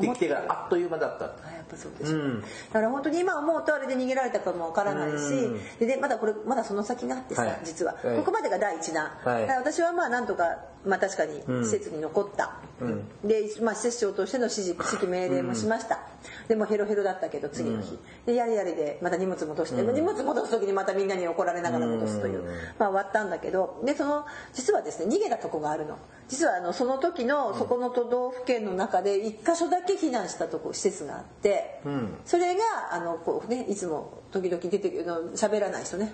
[0.00, 1.26] できてからあっという間だった
[1.74, 2.12] ぱそうです。
[2.12, 2.40] よ、うん。
[2.40, 5.78] だから本当に今思うとあれで逃げられたかもわからないし、うん。
[5.78, 7.60] ででまだこれまだその先があってさ、はい。
[7.64, 8.16] 実は、はい。
[8.16, 9.46] ここまでが第一弾、はい。
[9.46, 13.04] 私はまあなんとか、まあ、確かに施設に残った、うん。
[13.24, 16.00] で、まあ、施設長としての指示指揮命令もしました、
[16.48, 22.46] でもヘロヘロだったけど次の日、でやれやれでまた荷物戻して、荷物戻す時にまたみんなに怒られながら戻すという、うん。
[22.78, 23.80] まあ、終わったんだけど。
[23.84, 25.98] でその実はですね逃げたとこがあるの。
[26.28, 32.18] 実はあのその時のそこの都道府県の中で一箇所だけ避難したとこ施設があって、ん。
[32.24, 36.12] それがあのこう、ね、いつも時々出てくるの喋らない人ね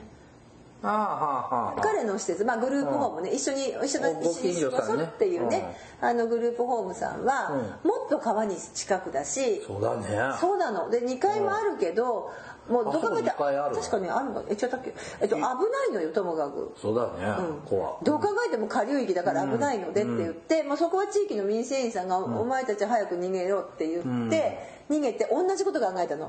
[0.83, 7.51] 彼の施設、まあ、グループホームね、一緒に一緒にご一緒に近所さんねっていうね、あのグループホームさんは、
[7.85, 10.07] もっと川に近くだしそうだね。
[10.41, 10.91] そうなの。
[10.91, 12.31] で2階もあるけど、
[12.69, 14.45] もうどこかで確かにあるの。
[14.49, 16.75] えちょっとけ、えっと、危ないのよともかく。
[16.81, 17.35] そうだね、
[17.67, 17.99] 怖。
[18.03, 26.29] どう考えても下流域だから危ないのでって言って、もうそこは地域の民生委員さんが「お前たち早く逃げろ」って言って、逃げて同じこと考えたの、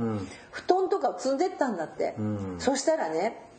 [0.51, 2.15] 布団とかを積んでったんだって、
[2.59, 3.50] そしたらね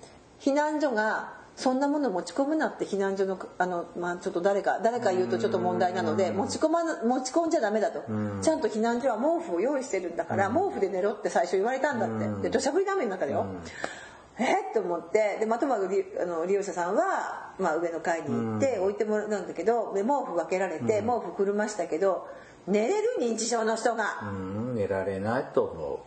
[0.43, 8.03] 避難所がそんなもの持ち込むなって避難所のあの、まあ、ちょっと誰か誰か言うとちょっと問題なので持ち込まな持ち込んじゃダメだと、
[8.41, 13.47] ちゃんと避難所は毛布を用意してるんだから、毛布で寝ろって最初言われたんだって、で土砂降りの雨の中だよ、
[14.39, 14.73] えっ？
[14.73, 15.37] と思って。
[15.41, 22.27] でまとまる利あの利用者さんは、まあ、上の階に行って置いてもらうんだけどで毛布分けられて、毛布くるましたけど
[22.67, 24.21] 寝れる認知症の人が。
[24.23, 26.07] うん寝られないと思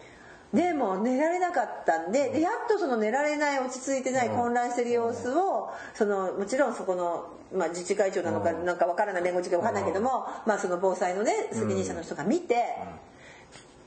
[0.55, 12.55] でも寝られなかったんででやっとその寝られない落ち着いてない混乱してる様子をそのもちろんそこの、まあ、自治会長なのかなんかわからない弁護士かわからないけども、まあ、その防災のね責任者の人が見て、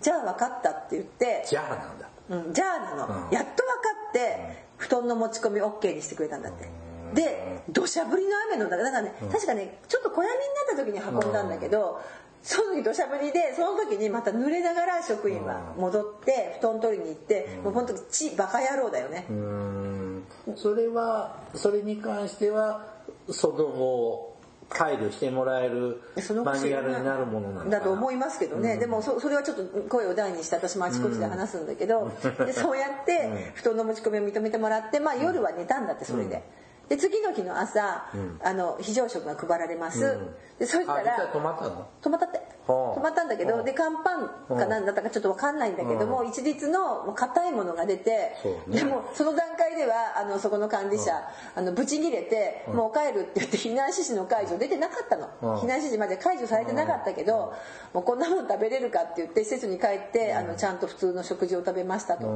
[0.00, 2.09] じゃあ分かったって言ってうじゃあなんだ。
[2.31, 3.35] うん、じゃあなの、うん。
[3.35, 6.68] やっと分かって布団の持ち込み OK にしてくれたんだって。
[7.14, 12.02] で土砂降りの雨の中だからね、確かねちょっと小闇になった時に運んだんだけど、
[12.42, 20.24] その時土砂降りでその時にまた濡れながら職員は戻って布団取りに行って、もう本当にちバカ野郎だよね、うん。
[20.57, 22.87] それはそれに関しては
[23.31, 24.37] その後
[24.70, 27.70] 配慮してもらえるそのマニュアルになるものなのかな。
[27.79, 32.12] だと思いますけどね、でもそそれはちょっと声を大にして私もあちこちで話すんだけど、
[32.44, 36.42] でそうやって布団の持ち込みを認めてもらって、まあ、夜は寝たんだってそれで。
[36.88, 38.07] で次の日の朝、
[38.42, 40.18] あの非常食が配られます、
[40.59, 41.88] でそしたら止まったの？
[42.03, 42.38] 止まったって。
[42.38, 44.16] はあ止まったんだけどで乾パ
[44.55, 48.37] ンかなんだったかちょっと分かんないんだけども一律の硬いものが出て
[48.68, 51.12] でもその段階ではあのそこの管理者
[51.57, 55.30] あのブチギレて「もう帰る」って言って避難指示の解除出てなかったの。
[55.41, 55.55] うん。
[55.61, 57.55] 避難指示まで解除されてなかったけど
[57.95, 62.26] もうこんなもん食べれるかって言って施設に帰ってあのちゃんと普通の食事を食べましたと。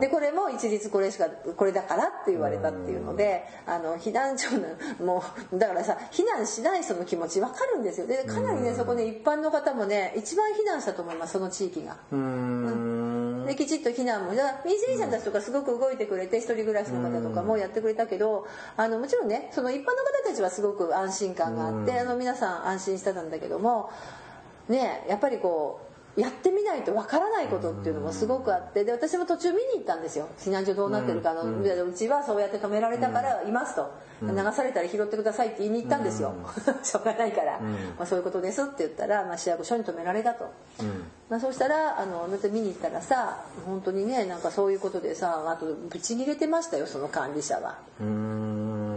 [0.00, 5.22] でこれも一律これしかこれだからって言われたっていうのであの避難所のも
[5.52, 8.06] うだからさ避難しない人の気持ち分かるんですよ。
[8.06, 11.96] でかなりねそこね一般の方もね一番避難したと思いますその地域が。
[12.12, 12.96] うーん。
[13.46, 23.90] できちっと避難もじゃあ民生んたちとかすごく動いてくれて一人暮らしの方とかもやってくれたけどあのもちろんねその一般の方たちはすごく安心感があってあの皆さん安心してたんだけども
[24.68, 30.28] ねやっぱりこうやってみないとわからないことっていうのもすごくあってで私も途中見に行ったんですよ。
[30.38, 33.90] 避難所どうなってるかあのうちはそうやって止められたからいますと。
[34.22, 36.32] 流されたら拾ってくださいって言いに行ったんですよ。
[36.82, 37.60] しょうがないから。
[37.98, 40.46] まあそういうことですって言ったらまあ市役所に止められたと。
[41.28, 47.78] まあ、そうしたらあの見に行ったらさ本当にねなんかそういうことでさあとブチ切れてましたよその管理者は。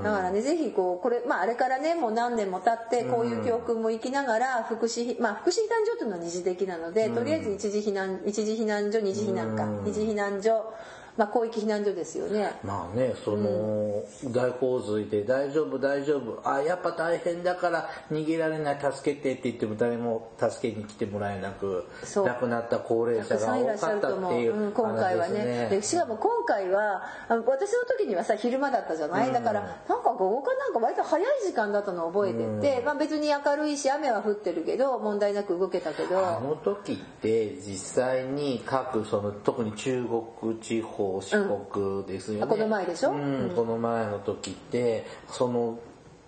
[0.03, 9.65] だからねぜひこうこれ、まあ、あれからねもう何年も経ってこういう教訓も生きながら福祉、まあ、福祉避難所というのは二次的なのでとりあえず一時避難一時避難所二次避難か。
[9.83, 10.73] 二次避難所、
[11.19, 12.53] まあ、広域避難所ですよね。
[12.63, 16.49] まあねその、大洪水で大丈夫大丈夫。
[16.49, 25.67] あやっぱ大変だから逃げられない助けてって言っても誰も助けに来てもらえなく亡くなった高齢者が多かったっしゃると思う、っていううん、今回はね。
[25.69, 36.17] でしかも今回は私の時にはさ昼間だったじゃない、だからなんか午後かなんか割と早い時間だったのを覚えてて、まあ、別に明るいし雨は降ってるけど問題なく動けたけど。
[36.17, 40.05] あの時って実際に各その特に中
[40.39, 43.11] 国地方四国ですよね、あこの前でしょ？
[43.11, 45.79] うんこの前の時ってその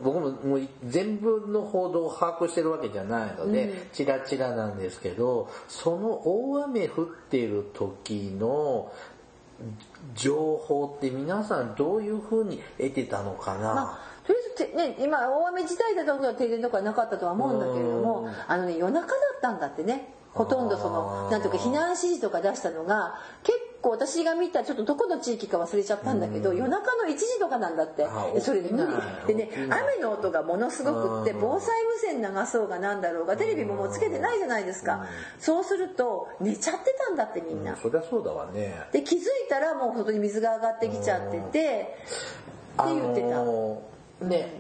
[0.02, 8.92] 僕ももう全部の報道を把握してるわけじゃないので、チラチラなんですけどその大雨降っている時の
[10.16, 20.16] 情報って皆さんどういうふうに得てたのかな、まあ、とりあえずて、ね、今大雨自体だと停電とかなかったとは思うんだけれどもあのね夜中だったんだってね。
[20.34, 28.08] ほとんどそのか避難指示とか出したのが結構私が見たちょっとどこの地域か忘れちゃったんだけど夜中の1時とかなんだって。
[28.40, 28.86] それで無
[29.28, 31.42] 理でね雨の音がものすごくってうん。
[31.42, 35.06] 防災無線流そうがなんだろうがテレビももうつけてないじゃないですか。
[35.40, 37.76] そうすると寝ちゃってたんだってみんな。
[37.76, 38.74] そりゃそうだわね。
[38.92, 41.94] で気づいたらもう本当に水が上がってきちゃっててって
[42.78, 43.42] 言ってた。
[43.42, 44.54] あのーね、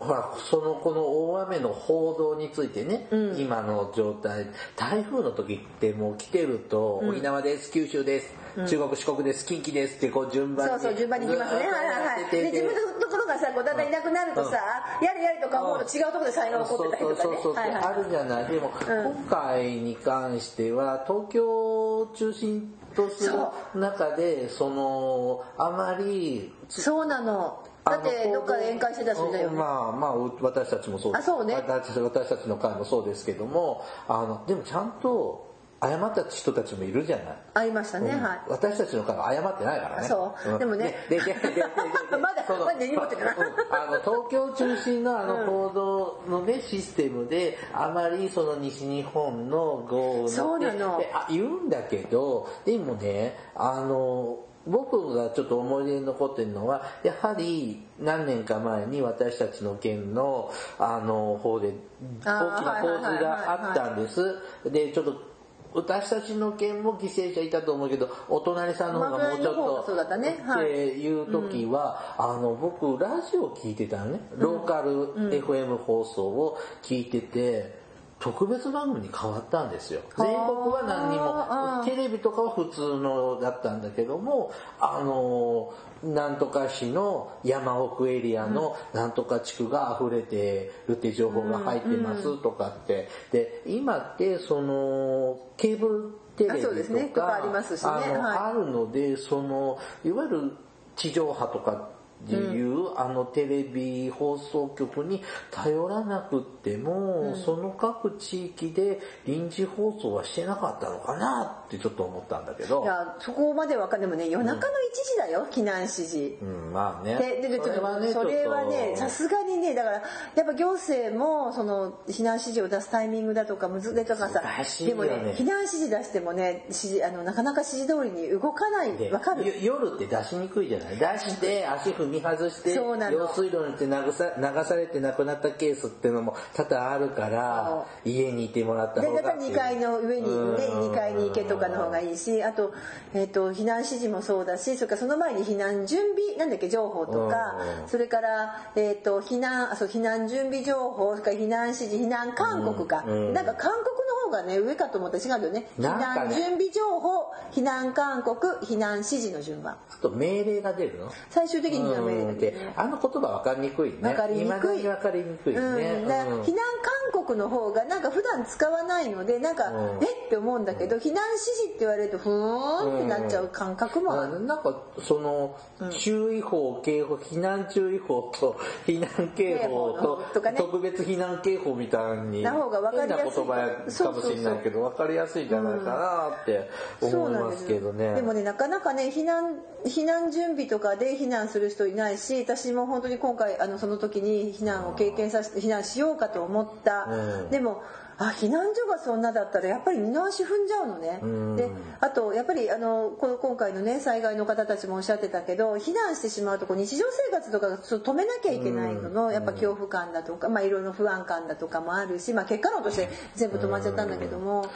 [0.00, 8.34] ほらそのこの大雨の報道についてね、今の状態台風の時ってもう来てると、沖縄です九州です、
[8.66, 11.60] 中国四国です近畿ですってこう順番にそうそう順番に行きますね。
[11.60, 12.30] はいはいはい。
[12.30, 14.56] で自分のところがさこうだんだんいなくなるとさ、
[15.02, 17.22] やれやれとか思うと違うところで災害起こってたりとかね。
[17.22, 18.46] そうそうそうそう、はいはいあるじゃない。
[18.46, 23.38] でも、今回に関しては東京を中心とする
[23.74, 31.54] 中でそのあまりそうなのだってどっかで宴会してただよね、まあまあう私たちもそうあそうね。
[31.54, 35.50] 私私たちの会もそうですけどもあのでもちゃんと
[35.82, 37.26] 謝った人たちもいるじゃない。
[37.54, 38.40] ありましたね、はい。
[38.48, 40.06] 私たちの会は謝ってないからね。
[40.06, 40.58] そう。
[40.58, 40.94] でもね。
[41.08, 41.62] で、で、で、で、で、で
[42.20, 43.34] まだまだ根に持ってるな。
[43.34, 43.40] うん。
[43.40, 61.72] あの、東京中心のあの報道のね、システムで、あまりその西日本の豪雨のそうなのであ言うんだけど、でもね、あの、僕がちょっと思い出に残ってるのは、やはり何年か前に私たちの県の、あの、方で
[62.20, 64.36] 大きな洪水があったんです。
[64.70, 65.30] で、ちょっと
[65.72, 70.38] 私たちの県も犠牲者いたと思うけど、お隣さんの方がもうちょっと、まあそうだったね。
[70.44, 70.66] はい。
[70.66, 74.20] っていう時は、あの、僕、ラジオ聞いてたのね。
[74.36, 77.79] ローカル FM 放送を聞いてて、
[78.20, 80.02] 特別番組に変わったんですよ。
[80.18, 80.34] 全国
[80.70, 85.72] は何にあも、テレビとかは普通のだったんだけども、あの、
[86.04, 93.08] なんとか市の山奥エリアのなんとか地区が溢れてるって情報が入ってますとかって。
[93.32, 97.90] で、今ってその、ケーブルテレビとかありますしね。
[97.90, 98.38] あのはい。
[98.38, 100.52] あるので、その、いわゆる
[100.94, 101.88] 地上波とか
[102.26, 112.82] っていう、あのテレビ放送局に頼らなくっても、その各地域で臨時放送はしてなかったのかなってちょっと思ったんだけど。
[112.82, 112.86] い。
[112.86, 114.66] やそこまでわかんでもね夜中の1
[115.12, 116.36] 時だよ、避難指示。
[116.42, 117.14] うん、まあね。
[117.16, 120.02] でででちょっとそれはねさすがにねだからや
[120.42, 129.46] っぱ行政もその避難指示を出すタイミングだとかむずでとかさ難しいでもね避難指示出してもね指示あのなかなか指示通りに動かないでわかる。
[129.46, 130.96] よ夜って出しにくいじゃない？
[130.96, 140.90] 出して足踏踏み外してそうなの用水路にって流さ流されて亡くなったケースっていうのも多々あるから家にいてもらったで方がやっぱり2階の上にねうん。
[140.90, 142.72] 2階に行けとかの方がいいしあと,、
[143.14, 147.56] えっと避難指示もそうだしそれからその前に避難準備なんだっけ情報とか。
[147.82, 147.88] うん。
[147.88, 153.32] それから、えっと避難あそう避難準備情報それから避難指示避難勧告か、うんうん。
[153.34, 153.84] なんか勧告
[154.24, 155.60] の方がね上かと思ったら違うよね。
[155.60, 155.68] ね。
[155.78, 159.74] 難準備情報避難勧告避難指示の順番。
[159.74, 161.10] あと命令が出るの？
[161.28, 162.38] 最終的には命令うん。
[162.38, 163.98] でだけどねあの言葉分かりにくいね。
[164.00, 164.82] 分かりにくい。
[164.82, 165.66] 分かりにくいね、うん。
[165.66, 170.04] 避難勧告の方がなんか普段使わないのでなんか、うん。
[170.04, 170.06] え？
[170.26, 174.20] って思うんだけど避難指示って言われるとふーんってなっちゃう感覚も。
[174.20, 175.56] ある、なんかその
[175.90, 178.56] 注意報警報避難注意報と
[178.86, 180.58] 避難警報ととかね。
[180.58, 184.04] 特別避難警報みたいにな方が分かりやすい。
[184.04, 188.14] かもしれないけど分かりやすいんじゃないかなって思いますけどね。
[188.14, 197.09] でもねなかなかね避難避難準備とかで避難する人いないし私も本当に今回あのその時に避難を経験させて避難しようかと思った、うん
[197.50, 197.82] でも
[198.22, 201.56] あ避難所がそんなだったらやっぱり二の足踏んじゃうのね、うん。
[201.56, 214.66] であとやっぱりあのこの今回のね災害の方たちもおっしゃってたけど避難してしまうとこう日常生活とかちょっと止めなきゃいけないのの、やっぱ恐怖感だとか、まあ、いろいろ不安感だとかもあるし、まあ、結果論として全部止まっちゃったんだけども、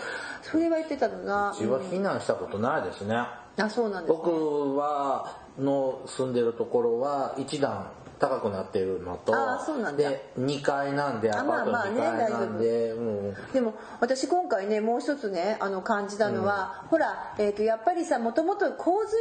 [0.42, 7.90] それは言ってたのがうちは避難したことないですね、あそうなんです、ね、僕はの住んでるところは一段
[8.24, 10.08] 高くなってるのとあそうなんだ。
[10.10, 13.34] で2階なんでアあパートまあまあね2階なんで、うん。
[13.52, 19.12] でも私今回ねもう一つねあの感じたのは、ほら、えー、とやっぱりさもともと洪水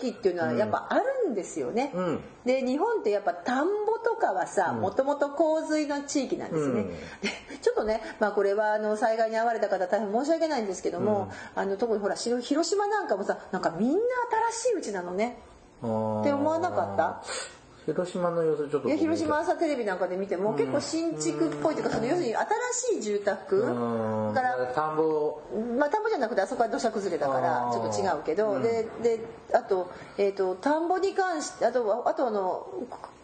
[0.00, 2.20] 地域っていうのはやっぱあるんですよね、うん。
[2.44, 6.88] で日本ってやっぱ田んぼとかはさもともと洪水の地域なんですね、うん。
[6.88, 6.94] で
[7.60, 13.98] ちょっとね、まあ、これはあの災害に遭われた方大変申し訳ないんですけども、あの特にほら広広島なんかもさなんかみんな
[14.52, 15.38] 新しいうちなのね。
[15.78, 15.80] っ
[16.24, 17.22] て思わなかった？
[17.86, 22.46] 広島の様子ちょっといや広島朝テレビなんかで見ても結構新築っぽいというかその要するに新
[22.96, 23.62] しい住宅
[24.32, 25.40] から田んぼ
[25.78, 29.20] まあ、田んぼじゃなくてあそこは土砂崩れだからちょっと違うけど、でで
[29.52, 32.66] あと,、えー、と田んぼに関してあとはあとあの、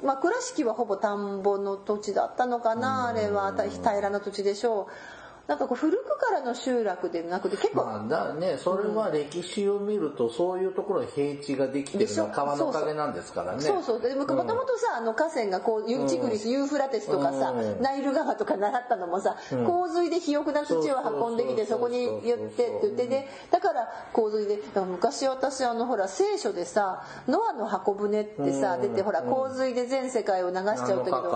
[0.04, 3.52] まあ、倉敷はほぼ田んぼの土地だったのかな、あれは。
[3.52, 5.19] た平らな土地でしょう
[5.50, 13.60] なんかこう古くからの集落でなくて結構、まあだねそれは歴史を見るとそういうところに平地ができてるのは川のおかげなんですからね。
[13.60, 14.00] そうそう。
[14.00, 17.82] でもともとさあの河川がこうユチグリスユーフラテスとかさうん。
[17.82, 28.82] ナイル川とか習ったのもさ洪水で肥沃な土を運んできてそこに言ってって言ってでだから洪水で昔私あのほら聖書でさノアの箱舟ってさうん。
[28.82, 31.30] 出てほら洪水で全世界を流しちゃうけ7日間と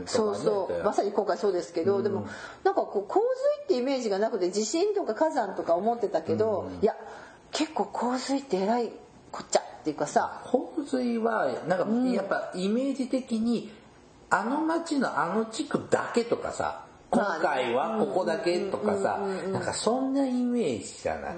[0.00, 0.84] どそうそう。
[0.84, 2.26] まさに今回そうですけどでも
[2.64, 6.96] なんかこう洪水ってイメージがなくて地震とか火山とか思ってたけどいや
[7.50, 8.90] 結構洪水ってえらい
[9.30, 10.42] こっちゃっていうかさ。
[10.44, 13.72] 洪水はなんかやっぱイメージ的に
[14.30, 19.18] あの町のあの地区だけとかさ今回はここだけとかさ
[19.52, 21.34] なんかそんなイメージじゃない。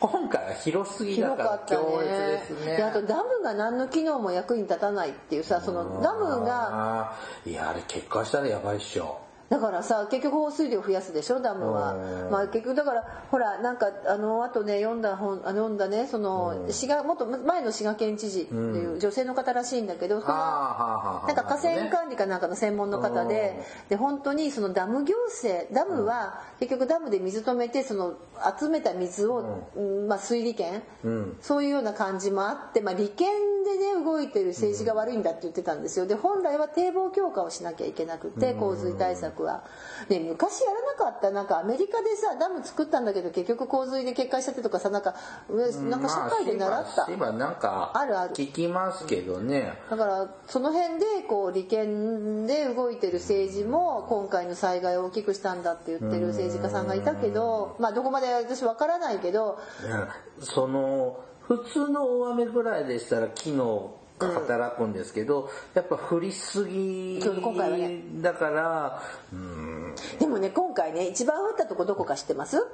[0.00, 2.76] 今回は広すぎだから強烈ねですね。
[2.78, 9.20] であとダムが何の機能も役に立たないっていうさそのダムがいやあれ決壊したらやばいっしょ
[9.50, 11.40] だからさ結局放水量増やすでしょ？
[11.40, 11.94] ダムは。
[11.94, 28.14] うんまあ結局だからほらなんかあのあとね読んだ本あの読んだねその滋賀元前の滋賀県知事っていう女性の方らしいんだけどそのなんか河川管理かなんかの専門の方でで本当にそのダム行政ダムは結局ダムで水止めてその
[28.58, 30.08] 集めた水を、うん。
[30.08, 31.36] まあ、水利権、ん。
[31.42, 33.28] そういうような感じもあって、まあ、利権
[33.64, 36.06] でね動いてる政治が悪いんだって言ってたんですよ。
[36.06, 39.64] で本来は堤防強化をしなきゃいけなくて洪水対策は。
[40.08, 45.14] で昔やらなかったなんかアメリカでさダム作ったんだけど結局洪水で決壊しちゃってとかさなんか
[45.48, 46.96] なんか社会で習った。
[46.96, 48.34] まあしばしばなんかあるある。
[48.34, 49.74] 聞きますけどね。
[49.90, 61.20] だからその辺でこう利権で動いてる政治も今回の災害を大きくしたんだって言ってる政治家さんがいたけどまあどこまで私わからないけどうんその
[61.50, 68.02] 普通の大雨ぐらいでしたら機能が働くんですけど、やっぱ降りすぎ今回はね。
[68.22, 69.96] だからうん。
[70.20, 72.64] でもね今回ね一番降ったとこどこか知ってます？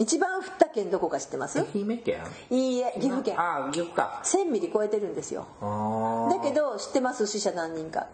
[0.00, 1.60] 一番降った県どこか知ってます？
[1.60, 2.24] 愛媛県？
[2.50, 3.40] いいえ岐阜県。
[3.40, 4.20] ああ岐阜か。
[4.24, 5.46] 1000ミリ超えてるんですよ。
[5.60, 8.08] あだけど知ってます死者何人か。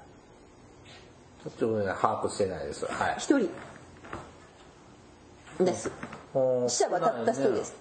[1.46, 2.84] どちょっとね把握してないです。
[2.84, 3.14] はい。
[3.16, 3.48] 一人。
[5.64, 5.88] です。
[5.88, 6.19] ほう
[6.68, 7.74] 死者はたった一人です。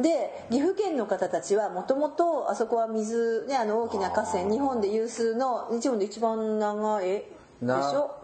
[0.00, 7.22] で岐阜県の方たちはもともとあそこは水、ね、あの大きな河川日本で有数の日本で一番長い
[7.60, 8.16] しょ？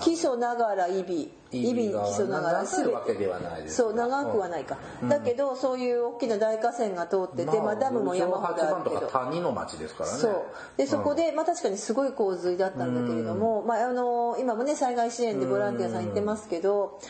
[0.00, 9.06] 基礎ながらイビイビ基礎ながらするわけではないですそう長くはないか、だけどそういう大きな大河川が通ってて、まあ、ダムも山ほどあるけど。
[9.08, 10.18] 谷の町ですからね。
[10.18, 10.42] そう。
[10.78, 17.00] でそこで、まあ、確かにすごい洪水だったんだけれども、まあ、あの今もね災害支援でボランティアさん行ってますけど、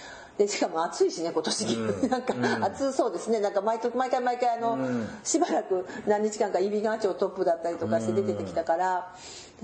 [0.40, 2.34] でしかも暑いしね今年、うん、 なんか
[2.64, 3.40] 暑そうですね。
[3.40, 9.14] なんか毎毎回毎回あの、うん、しばらく何日間か揖斐川町トップだったりとかして出てきたから、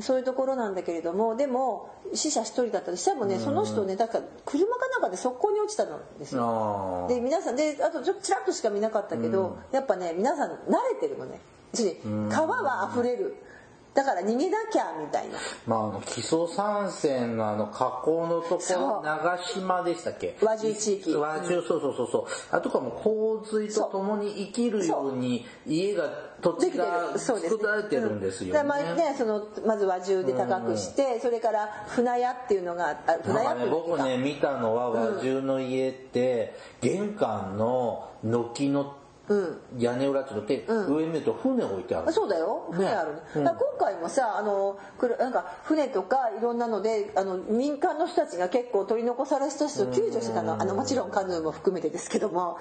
[0.03, 2.91] そういうところなんだけれどもでも死者1人だった。
[2.91, 7.07] りしてもねその人ねだから車かなんかで側溝に落ちたんですよ。
[7.09, 10.55] で皆さんであとちょっとちらっとしか見なかったけど、やっぱね皆さん慣
[10.93, 11.41] れてるのね。
[12.31, 13.37] 川は溢れる
[13.97, 15.39] だから逃げなきゃみたいな。
[15.67, 20.37] まああの木曽山線のあの河口のところ長島でしたっけ？
[20.43, 21.15] 和中地域。
[21.15, 22.25] 和中、そうそうそうそう。
[22.51, 26.11] あとかも洪水とともに生きるように家が
[26.43, 28.63] 土地が作られてるんですよね。
[28.63, 32.95] まあねそのまず和中で高くして、それから船屋っていうのが
[33.25, 38.95] 船屋ってね、僕ね見たのは和中の家って、玄関の軒の
[39.79, 42.69] 屋根裏ちょっと、うん、上見ると船置いてあるそうだよ。
[42.73, 44.79] 船あるね、うん、今回もさあの
[45.19, 52.59] なんか船とかいろんなのであの民間の人たちが結構取り残された人を救助してたの,、あのもちろんカヌーも含めてですけども。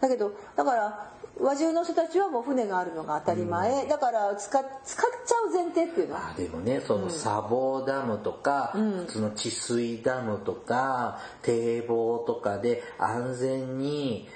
[0.00, 1.10] だけどだから
[1.40, 6.16] 和中の人たちはもう船があるのが当たり前、うん、だから使使っちゃう前提っていうの。
[6.16, 14.28] あでもねその砂防ダムとか、うん、その治水ダムとか堤防とかで安全に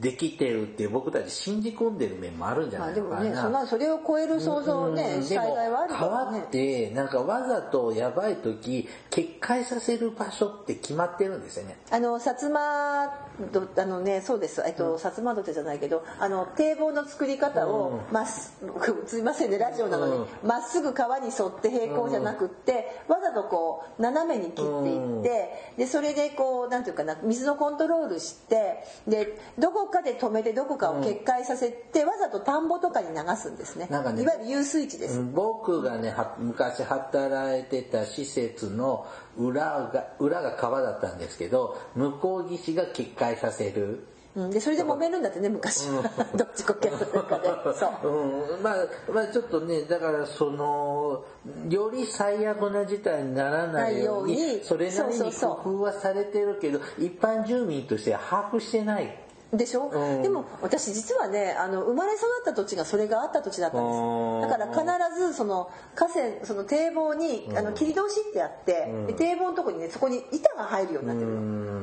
[0.00, 3.06] できてるって僕たち信じ込んでる面もあるんじゃないかな。
[3.08, 6.38] まあでもね、そんなそれを超える想像ね、災害はあるからね。
[6.38, 11.78] 川って、なんかわざとやばい時、決壊させる場所って決まってるんですよね。
[11.90, 14.62] あの、薩摩どあのね、そうです。
[14.66, 18.54] えっと、薩摩土手じゃないけど、あの、堤防の作り方を、ま、っす、
[19.06, 33.86] すいませんね、ラジオなのに、ま、っすぐ川に沿って平行じゃなくって、わざとこう、斜めに切っていって、で、それでこう、なんていうかな、水のコントロールして、で、どこかで止めてどこかを決壊させて、わざと田んぼとかに流すんですね。
[33.90, 35.20] なんかね、いわゆる遊水地です。
[35.20, 39.06] 僕がね、昔働いてた施設の
[39.36, 44.04] 裏が、裏が川だったんですけど、向こう岸が決壊させる。
[44.36, 45.88] うん、でそれで揉めるんだってね昔。
[45.88, 46.02] は、
[46.36, 47.48] どっちこけとかで。
[47.74, 48.76] そう、うん、まあ
[49.10, 51.24] まあちょっとねだからその
[51.68, 54.60] より最悪な事態にならないように。
[54.62, 59.25] それなりに工夫はされてるけど一般住民としては把握してない
[59.56, 64.58] でしょ、うん、でも私実はねあの生まれ育った土地がそれがあった土地だったんです。
[64.58, 71.30] だから必ずその河川その堤防にあの切り通しってあって、うん、堤防のとこにねそこに板が入るようになってる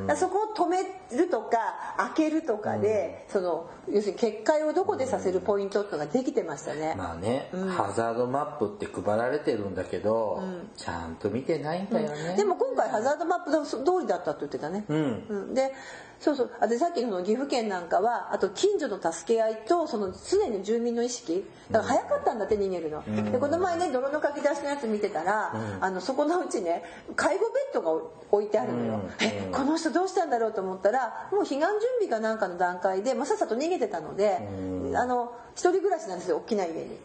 [0.08, 0.84] の、そこを止め
[1.18, 1.58] るとか
[2.16, 6.96] 開けるとかで、その要するに決壊をどこでさせるポイントっていうのができてましたね。
[6.98, 10.44] まあね、ハザードマップって配られてるんだけど、
[10.78, 15.54] ちゃんと見てないんだよね、でも今回ハザードマップ通りだったって言ってたね、うん。
[15.54, 15.74] で
[16.24, 16.52] そうそう。
[16.62, 21.44] あでさっきの岐阜県なんかはあと近所の助け合いとその常に住民の意識。
[21.70, 26.84] だから早かったんだって逃げるの、うん、でこの前ね泥のかき出しのやつ見てたら、うん、あのそこのうちね
[27.16, 34.38] 介護ベッドが置いてあるのよ、うん、えこの人どうしたんだろうと思ったらもう避難準備かなんかの段階で、まあ、さっさと逃げてたので、
[34.96, 36.98] あの一人暮らしなんですよ大きな家に。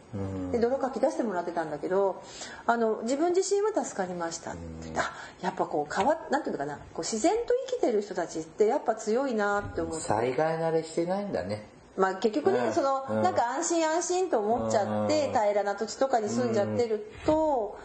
[0.52, 2.22] で泥かき出してもらってたんだけど
[2.66, 5.12] あの自分自身は助かりましたってあ
[5.42, 10.00] やっぱこう変わなんていうのかなこう自然と生きてる人たちってやっぱ強いなって思って。
[10.00, 11.66] 災害慣れしてないんだね。
[11.96, 17.78] まあ結局ね、その、なんか安心安心と思っちゃって、平らな土地とかに住んじゃってると、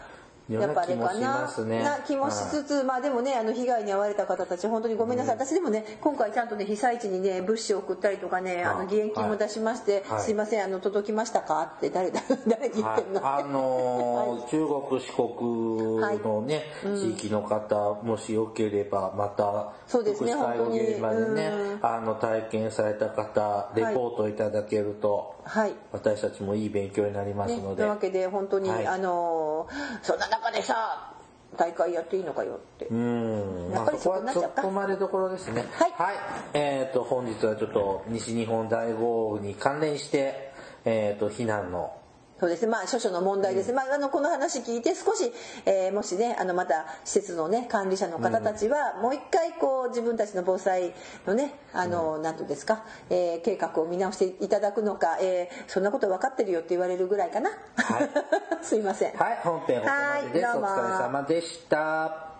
[0.48, 11.62] やっぱりかなな気もしつつ、まあでもねあの被害に遭われた方たち本当にごめんなさい、私でもね今回ちゃんとね被災地にね物資を送ったりとかねあの義援金も出しまして、すいませんあの届きましたか？
[11.76, 29.53] って誰誰に言ってんの、 あの中国四国のね、地域の方もしよければまたそうですね本当に現場でね、あの体験された方レポートいただけると、はい、私たちもいい勉強になりますので、というわけで本当に、あの
[30.02, 31.12] そんな中でさ
[31.56, 32.86] 大会やっていいのかよって。
[32.86, 33.70] うん。
[33.70, 35.64] やっぱりそこはちょっとまでどころですね。
[35.72, 36.16] はい、はい、
[36.54, 40.52] えっ、ー、と本日はちょっと西日本大豪雨に関連して
[40.84, 41.96] えっ、ー、と避難の
[42.44, 42.62] そうです。
[42.66, 45.32] ねまあ諸々の問題です、うん、まあ、あのこの話聞いて少し、
[45.64, 50.92] えー、もしねあのまた施設のね管理者の方たちは、もう一回こう自分たちの防災
[51.26, 58.10] のねあの、うん、なんとですか、えー、計画を見直していただくのか、えー、そんなこと分かってるよって言われるぐらいかな、はい、
[58.62, 59.14] すいません。
[59.14, 60.46] はい本編ここまでです。
[60.46, 62.34] お疲れ様でした。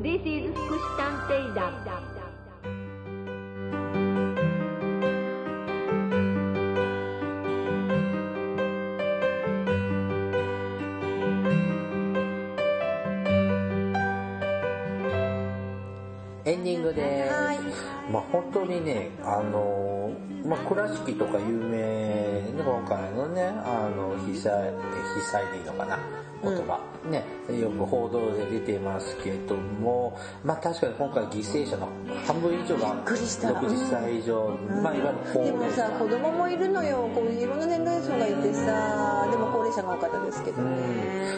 [0.00, 1.84] This is 福祉探偵団
[16.82, 17.34] グです。
[17.34, 17.58] はい
[18.10, 21.78] まあ本当にね、あのーまあ倉敷とか有名
[22.58, 25.98] ね、今回のね、あの、被災、被災でいいのかな、
[26.42, 26.80] 言葉、
[27.10, 27.24] ね、
[27.60, 31.88] よく報道で出てますけども、まあ確かに今回犠牲者の
[32.26, 33.48] 半分以上がびっくりした。
[33.48, 35.70] 60歳以上、まあいわゆる高でも。
[35.70, 37.10] さ子供もいるのよ。
[37.14, 40.76] こういろんな年齢層がいてさでも高齢者が多かったですけどね、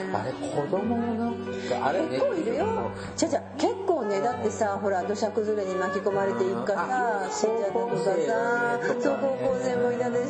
[0.09, 1.34] うん、あれ子供の
[1.82, 2.09] あれね。
[2.09, 2.90] 結構いるよ。
[3.16, 8.05] じゃじゃ結構ねだってさほら土砂崩れに巻き込まれて一家さうん死んじゃったとかさ
[9.01, 10.26] そう高校生もいたで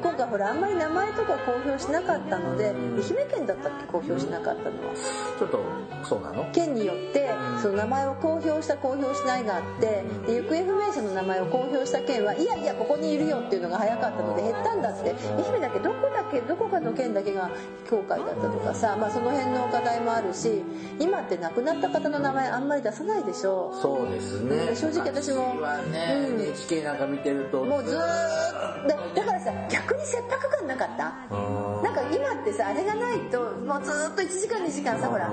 [0.00, 3.86] 今回ほらあんまり名前とか公表しなかったので愛媛県だったっけ？
[3.86, 4.94] 公表しなかったのは。
[5.38, 5.60] ちょっと
[6.04, 6.48] そうなの？
[6.52, 7.30] 県によって
[7.60, 15.14] その名前を公表した公表しないがあってで行方不明者の名前を公表した県はいやいやここにいるよっていうのが早かったので減ったんだって。
[15.38, 17.50] 愛媛だけどこだけどこかの県だけが
[17.84, 20.62] 非公開だったとかさ、まあ、その辺の課題もあるし
[20.98, 23.72] 今って亡くなった方の名前あんまり出さないでしょ。
[23.80, 24.76] そうですね。
[24.76, 26.40] 正直私もはね、うん。
[26.40, 31.12] NHK なんか見てるともうずーっとだだからさ逆に切迫感なかった？
[31.30, 35.30] うんなんか今ってさあれがないともうずーっと1時間2時間さほら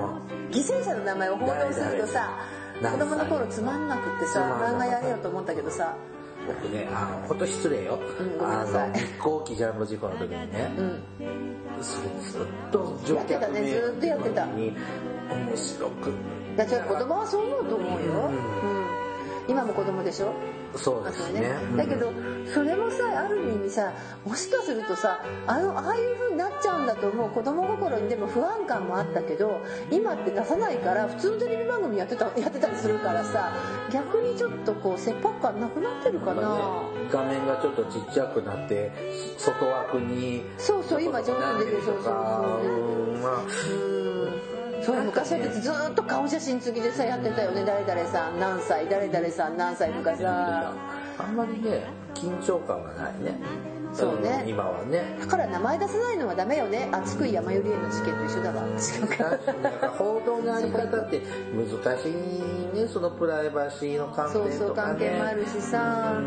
[0.50, 2.38] 犠牲者の名前を報道するとさ
[2.82, 5.94] 誰子供の頃つまんなくってさ漫画やれよと思ったけどさ。
[6.46, 11.02] 僕ねあの本当失礼よ、うんあの飛行機ジャンボ事故の時にね、うん。
[11.82, 13.64] それずっと乗やってたね。
[13.68, 14.46] ずっとやってた。
[14.46, 14.76] に
[15.28, 16.12] 面白く。
[16.56, 18.65] だから子供はそう思うと思うよ、うん、
[19.48, 20.32] 今も子供でしょ？
[20.74, 21.76] そうであそうねすね、うん。
[21.76, 22.12] だけど
[22.52, 23.92] それもさある意味さ
[24.24, 33.52] もしかするとさあのああいう風になっちゃうんだと思う子供心にでも不安感もあったけど今って出さないから普通のテレビ番組やってたやってたりするからさ
[33.92, 36.46] 逆にちょっとこう切迫感なくなってるかな、ね
[37.10, 38.90] 画面がちょっとちっちゃくなって
[39.38, 42.12] 外枠にそうそう今上手に出てるそうそうそう。
[42.66, 43.22] うん。
[43.22, 44.25] まあうん
[44.92, 47.64] 昔だってずーっと顔写真付きでさやってたよね。
[47.64, 50.72] 誰々さん何歳誰々さん何歳とかさ
[51.18, 51.84] あんまりね
[52.14, 53.38] 緊張感がないね。
[53.92, 54.42] そうね。
[54.44, 55.16] ん今はね。
[55.18, 56.88] だから名前出さないのはダメよね。
[56.92, 58.62] 熱く山よりへの事件と一緒だわ。
[58.66, 61.22] 違うか確か報道のあり方って
[61.54, 62.86] 難しいね。
[62.88, 64.52] そのプライバシーの観点とかね。
[64.52, 66.20] そうそう関係もあるしさ、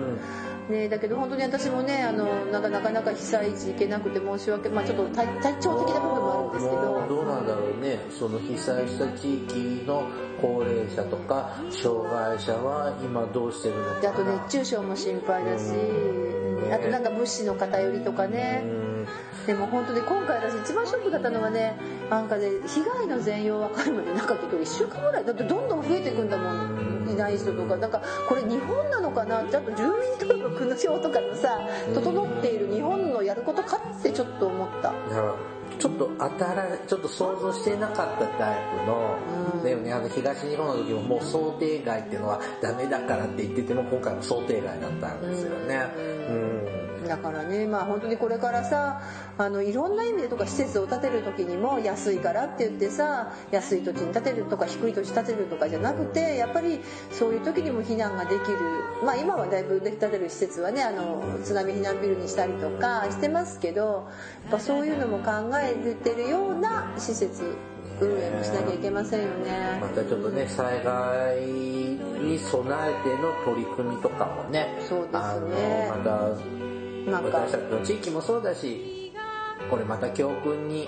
[0.69, 7.07] ね、だけど本当に私もねあのなんかなかなか被災地行けなくて申し訳まあちょっと体体調的な部分もあるんですけど。
[7.09, 7.99] どうなんだろうね。
[8.11, 10.03] その被災した地域の
[10.39, 14.01] 高齢者とか障害者は今どうしてるのかな。
[14.01, 16.69] であと熱中症も心配だし、うん。
[16.69, 16.73] ね。
[16.73, 19.07] あとなんか物資の偏りとかね、うん。
[19.47, 21.75] でも本当に今回私一番ショックだったのはね
[22.11, 25.25] なんかね被害の全容分かるまでなんか結構1週間ぐらい。
[25.25, 26.78] だってどんどん増えていくんだもん
[27.11, 29.41] いない人とかなんかこれ日本なのかな？
[29.41, 31.59] ってあと住民登録の証とかのさ
[31.93, 34.91] 整っている日本のやることかってちょっと思った。
[34.91, 35.35] だから
[35.77, 39.15] ちょっと当たらちょっと想像してなかったタイプの、
[39.55, 39.63] うん。
[39.63, 45.85] だよねあの東日本の時ももう想定外っていうのはダメだからって言ってても今回も想定外だったんですよね。
[45.97, 46.78] うん、
[47.09, 47.65] だからね。
[47.65, 49.01] まあ本当にこれからさ
[49.37, 56.79] あのいろんな意味でとか施設を建てる時にも安いからって言ってさ安い土地に建てるとか低い土地建てるとかじゃなくてやっぱり
[57.09, 58.57] そういう時にも避難ができる。
[59.03, 64.07] まあ今はだいぶ建てる施設はねあの津波避難ビルにしたりとかしてますけど
[64.43, 67.43] やっぱそういうのも考えてるような施設
[68.01, 69.79] 運営もしなきゃいけませんよね。
[69.81, 75.89] またちょっとね災害に備えての取り組みとかもねそうですね。
[75.91, 76.68] あのまた
[77.07, 79.11] なんか私たちの地域もそうだし
[79.69, 80.87] これまた教訓に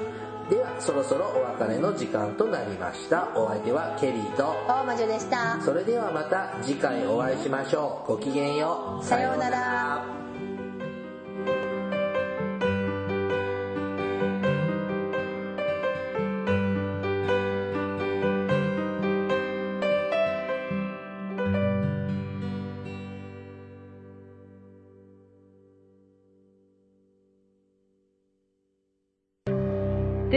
[0.50, 3.28] では、そろそろお別れの時間となりました。
[3.34, 8.08] お相手はケリーと、大魔女でしたそれではまた次回お会いしましょう。
[8.08, 9.04] ごきげんよう。
[9.04, 10.23] さようなら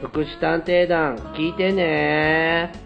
[0.00, 2.85] 福祉探偵団聞いてね。